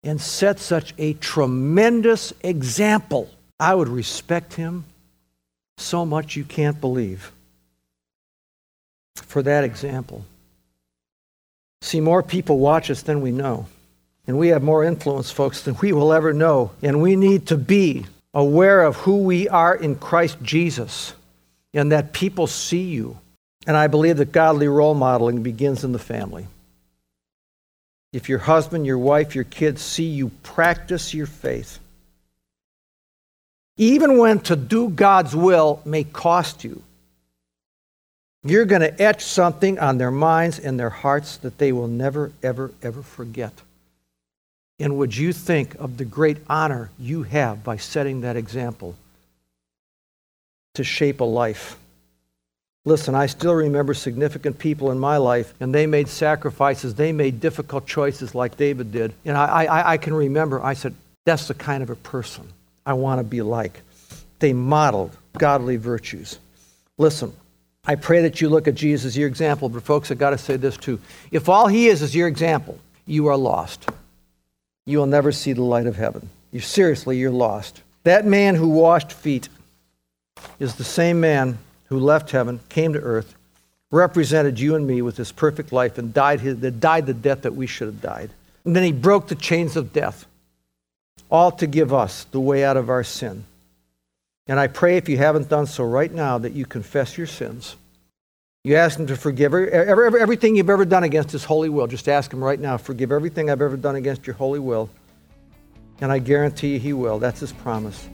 and 0.05 0.21
set 0.21 0.61
such 0.61 0.95
a 0.99 1.15
tremendous 1.15 2.33
example. 2.43 3.31
I 3.59 3.75
would 3.75 3.89
respect 3.89 4.55
him 4.55 4.85
so 5.79 6.05
much 6.05 6.37
you 6.37 6.45
can't 6.45 6.81
believe 6.81 7.33
for 9.15 9.43
that 9.43 9.65
example. 9.65 10.25
See, 11.81 12.01
more 12.01 12.23
people 12.23 12.59
watch 12.59 12.91
us 12.91 13.03
than 13.03 13.23
we 13.23 13.31
know. 13.33 13.67
And 14.27 14.39
we 14.39 14.49
have 14.49 14.63
more 14.63 14.85
influence, 14.85 15.31
folks, 15.31 15.63
than 15.63 15.77
we 15.83 15.93
will 15.93 16.13
ever 16.13 16.33
know. 16.33 16.71
And 16.83 17.03
we 17.03 17.17
need 17.17 17.47
to 17.47 17.57
be 17.57 18.07
aware 18.33 18.83
of 18.83 18.97
who 18.97 19.19
we 19.19 19.49
are 19.49 19.75
in 19.75 19.97
Christ 19.97 20.39
Jesus 20.43 21.15
and 21.75 21.91
that 21.91 22.13
people 22.13 22.47
see 22.47 22.83
you 22.83 23.19
and 23.67 23.77
I 23.77 23.87
believe 23.87 24.17
that 24.17 24.33
godly 24.33 24.69
role 24.69 24.95
modeling 24.95 25.43
begins 25.43 25.85
in 25.85 25.93
the 25.93 25.99
family. 25.99 26.47
If 28.13 28.29
your 28.29 28.41
husband, 28.41 28.87
your 28.87 28.99
wife, 28.99 29.35
your 29.35 29.45
kids 29.45 29.81
see 29.81 30.05
you 30.05 30.31
practice 30.43 31.15
your 31.15 31.27
faith, 31.27 31.79
even 33.77 34.19
when 34.19 34.41
to 34.41 34.57
do 34.57 34.89
God's 34.89 35.35
will 35.35 35.81
may 35.85 36.05
cost 36.05 36.63
you, 36.63 36.83
you're 38.45 38.65
going 38.65 38.83
to 38.83 39.03
etch 39.03 39.25
something 39.25 39.79
on 39.79 39.99
their 39.99 40.11
minds 40.11 40.59
and 40.59 40.79
their 40.79 40.91
hearts 40.91 41.37
that 41.39 41.59
they 41.59 41.73
will 41.73 41.89
never, 41.89 42.33
ever, 42.43 42.73
ever 42.83 43.03
forget. 43.03 43.53
And 44.79 44.99
would 44.99 45.17
you 45.17 45.33
think 45.33 45.77
of 45.77 45.97
the 45.97 46.05
great 46.05 46.39
honor 46.51 46.91
you 46.99 47.23
have 47.23 47.63
by 47.63 47.77
setting 47.77 48.23
that 48.23 48.37
example 48.37 48.97
to 50.75 50.83
shape 50.83 51.21
a 51.21 51.25
life? 51.25 51.77
Listen, 52.85 53.15
I 53.15 53.27
still 53.27 53.55
remember 53.55 53.95
significant 53.95 54.59
people 54.59 54.91
in 54.91 54.99
my 54.99 55.17
life, 55.17 55.55
and 55.61 55.73
they 55.73 55.87
made 55.87 56.09
sacrifices. 56.09 56.95
They 56.95 57.13
made 57.13 57.39
difficult 57.39 57.87
choices 57.87 58.35
like 58.35 58.57
David 58.57 58.91
did. 58.91 59.15
And 59.25 59.37
I, 59.37 59.65
I, 59.65 59.93
I 59.93 59.97
can 59.99 60.15
remember, 60.15 60.63
I 60.63 60.75
said, 60.75 60.95
that's 61.25 61.47
the 61.47 61.55
kind 61.55 61.83
of 61.85 61.91
a 61.91 61.97
person 61.97 62.49
I 62.85 62.95
want 62.95 63.21
to 63.21 63.25
be 63.25 63.41
like. 63.41 63.83
They 64.41 64.53
modeled 64.53 65.17
godly 65.39 65.77
virtues. 65.77 66.41
Listen, 66.99 67.33
I 67.85 67.95
pray 67.95 68.23
that 68.23 68.41
you 68.41 68.49
look 68.49 68.67
at 68.67 68.75
Jesus 68.75 69.07
as 69.07 69.17
your 69.17 69.29
example, 69.29 69.69
but 69.69 69.85
folks, 69.85 70.11
i 70.11 70.15
got 70.15 70.31
to 70.31 70.39
say 70.39 70.57
this 70.57 70.77
too. 70.77 71.01
If 71.31 71.49
all 71.49 71.69
he 71.69 71.87
is 71.87 72.03
is 72.03 72.17
your 72.17 72.27
example, 72.27 72.79
you 73.07 73.29
are 73.29 73.37
lost. 73.37 73.89
You 74.87 74.99
will 74.99 75.07
never 75.07 75.31
see 75.31 75.53
the 75.53 75.63
light 75.63 75.87
of 75.87 75.95
heaven. 75.95 76.29
You 76.51 76.59
seriously, 76.59 77.19
you're 77.19 77.31
lost. 77.31 77.83
That 78.03 78.27
man 78.27 78.57
who 78.57 78.69
washed 78.69 79.13
feet 79.13 79.49
is 80.59 80.75
the 80.75 80.85
same 80.85 81.21
man 81.21 81.59
who 81.93 82.01
left 82.01 82.31
heaven, 82.31 82.59
came 82.71 82.95
to 82.95 82.99
earth, 82.99 83.35
represented 83.91 84.59
you 84.59 84.75
and 84.75 84.87
me 84.87 85.03
with 85.03 85.19
his 85.19 85.31
perfect 85.31 85.73
life, 85.73 85.99
and 85.99 86.15
died, 86.15 86.41
his, 86.41 86.57
died 86.57 87.05
the 87.05 87.13
death 87.13 87.43
that 87.43 87.55
we 87.55 87.67
should 87.67 87.87
have 87.87 88.01
died. 88.01 88.31
And 88.65 88.75
then 88.75 88.83
he 88.83 88.93
broke 88.93 89.29
the 89.29 89.35
chains 89.35 89.77
of 89.77 89.93
death, 89.93 90.25
all 91.31 91.53
to 91.53 91.67
give 91.67 91.93
us 91.93 92.25
the 92.25 92.41
way 92.41 92.65
out 92.65 92.79
of 92.79 92.89
our 92.89 93.05
sin. 93.05 93.45
And 94.47 94.59
I 94.59 94.69
pray 94.69 94.97
if 94.97 95.09
you 95.09 95.19
haven't 95.19 95.51
done 95.51 95.67
so 95.67 95.85
right 95.85 96.11
now 96.11 96.39
that 96.39 96.55
you 96.55 96.65
confess 96.65 97.19
your 97.19 97.27
sins. 97.27 97.77
You 98.65 98.77
ask 98.77 98.99
him 98.99 99.07
to 99.09 99.17
forgive 99.17 99.53
every, 99.53 99.71
every, 99.71 100.21
everything 100.21 100.57
you've 100.57 100.71
ever 100.71 100.87
done 100.87 101.05
against 101.05 101.31
his 101.31 101.45
holy 101.45 101.69
will. 101.69 101.87
Just 101.87 102.09
ask 102.09 102.33
him 102.33 102.43
right 102.43 102.59
now, 102.59 102.79
forgive 102.79 103.13
everything 103.13 103.51
I've 103.51 103.61
ever 103.61 103.77
done 103.77 103.97
against 103.97 104.27
your 104.27 104.35
holy 104.35 104.61
will. 104.61 104.89
And 106.01 106.11
I 106.11 106.21
guarantee 106.21 106.75
you 106.75 106.79
he 106.81 106.93
will. 106.95 107.19
That's 107.19 107.41
his 107.41 107.53
promise. 107.53 108.09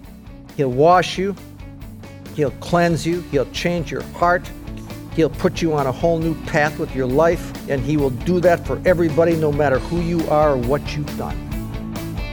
He'll 0.56 0.72
wash 0.72 1.16
you, 1.16 1.36
he'll 2.34 2.50
cleanse 2.52 3.06
you, 3.06 3.20
he'll 3.22 3.50
change 3.52 3.90
your 3.90 4.02
heart, 4.02 4.48
he'll 5.14 5.30
put 5.30 5.60
you 5.60 5.74
on 5.74 5.86
a 5.86 5.92
whole 5.92 6.18
new 6.18 6.34
path 6.44 6.78
with 6.78 6.94
your 6.94 7.06
life, 7.06 7.68
and 7.68 7.82
he 7.82 7.96
will 7.96 8.10
do 8.10 8.40
that 8.40 8.66
for 8.66 8.80
everybody, 8.84 9.36
no 9.36 9.50
matter 9.50 9.78
who 9.78 10.00
you 10.00 10.26
are 10.28 10.52
or 10.52 10.56
what 10.58 10.96
you've 10.96 11.18
done. 11.18 11.36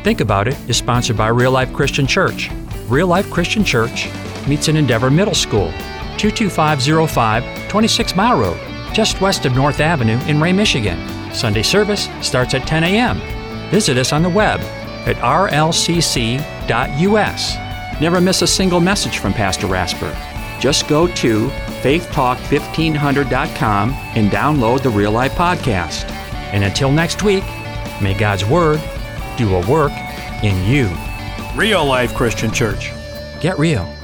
Think 0.03 0.21
About 0.21 0.47
It 0.47 0.57
is 0.69 0.77
sponsored 0.77 1.17
by 1.17 1.29
Real 1.29 1.51
Life 1.51 1.73
Christian 1.73 2.05
Church. 2.05 2.51
Real 2.87 3.07
Life 3.07 3.29
Christian 3.31 3.63
Church 3.63 4.07
meets 4.47 4.67
in 4.67 4.77
Endeavor 4.77 5.09
Middle 5.09 5.33
School, 5.33 5.71
22505 6.17 7.67
26 7.67 8.15
Mile 8.15 8.39
Road, 8.39 8.59
just 8.93 9.19
west 9.19 9.45
of 9.45 9.55
North 9.55 9.79
Avenue 9.79 10.19
in 10.27 10.39
Ray, 10.39 10.53
Michigan. 10.53 10.99
Sunday 11.33 11.63
service 11.63 12.07
starts 12.21 12.53
at 12.53 12.67
10 12.67 12.83
a.m. 12.83 13.19
Visit 13.71 13.97
us 13.97 14.13
on 14.13 14.21
the 14.21 14.29
web 14.29 14.59
at 15.07 15.15
rlcc.us. 15.17 16.45
Never 18.01 18.19
miss 18.19 18.41
a 18.41 18.47
single 18.47 18.81
message 18.81 19.19
from 19.19 19.33
Pastor 19.33 19.67
Rasper. 19.67 20.11
Just 20.59 20.87
go 20.87 21.05
to 21.07 21.47
faithtalk1500.com 21.81 23.93
and 23.93 24.31
download 24.31 24.81
the 24.81 24.89
Real 24.89 25.11
Life 25.11 25.33
Podcast. 25.33 26.09
And 26.51 26.63
until 26.63 26.91
next 26.91 27.21
week, 27.23 27.43
may 28.01 28.15
God's 28.17 28.45
Word 28.45 28.81
do 29.37 29.55
a 29.55 29.69
work 29.69 29.91
in 30.43 30.63
you. 30.65 30.89
Real 31.55 31.85
Life 31.85 32.15
Christian 32.15 32.51
Church. 32.51 32.91
Get 33.39 33.59
real. 33.59 33.94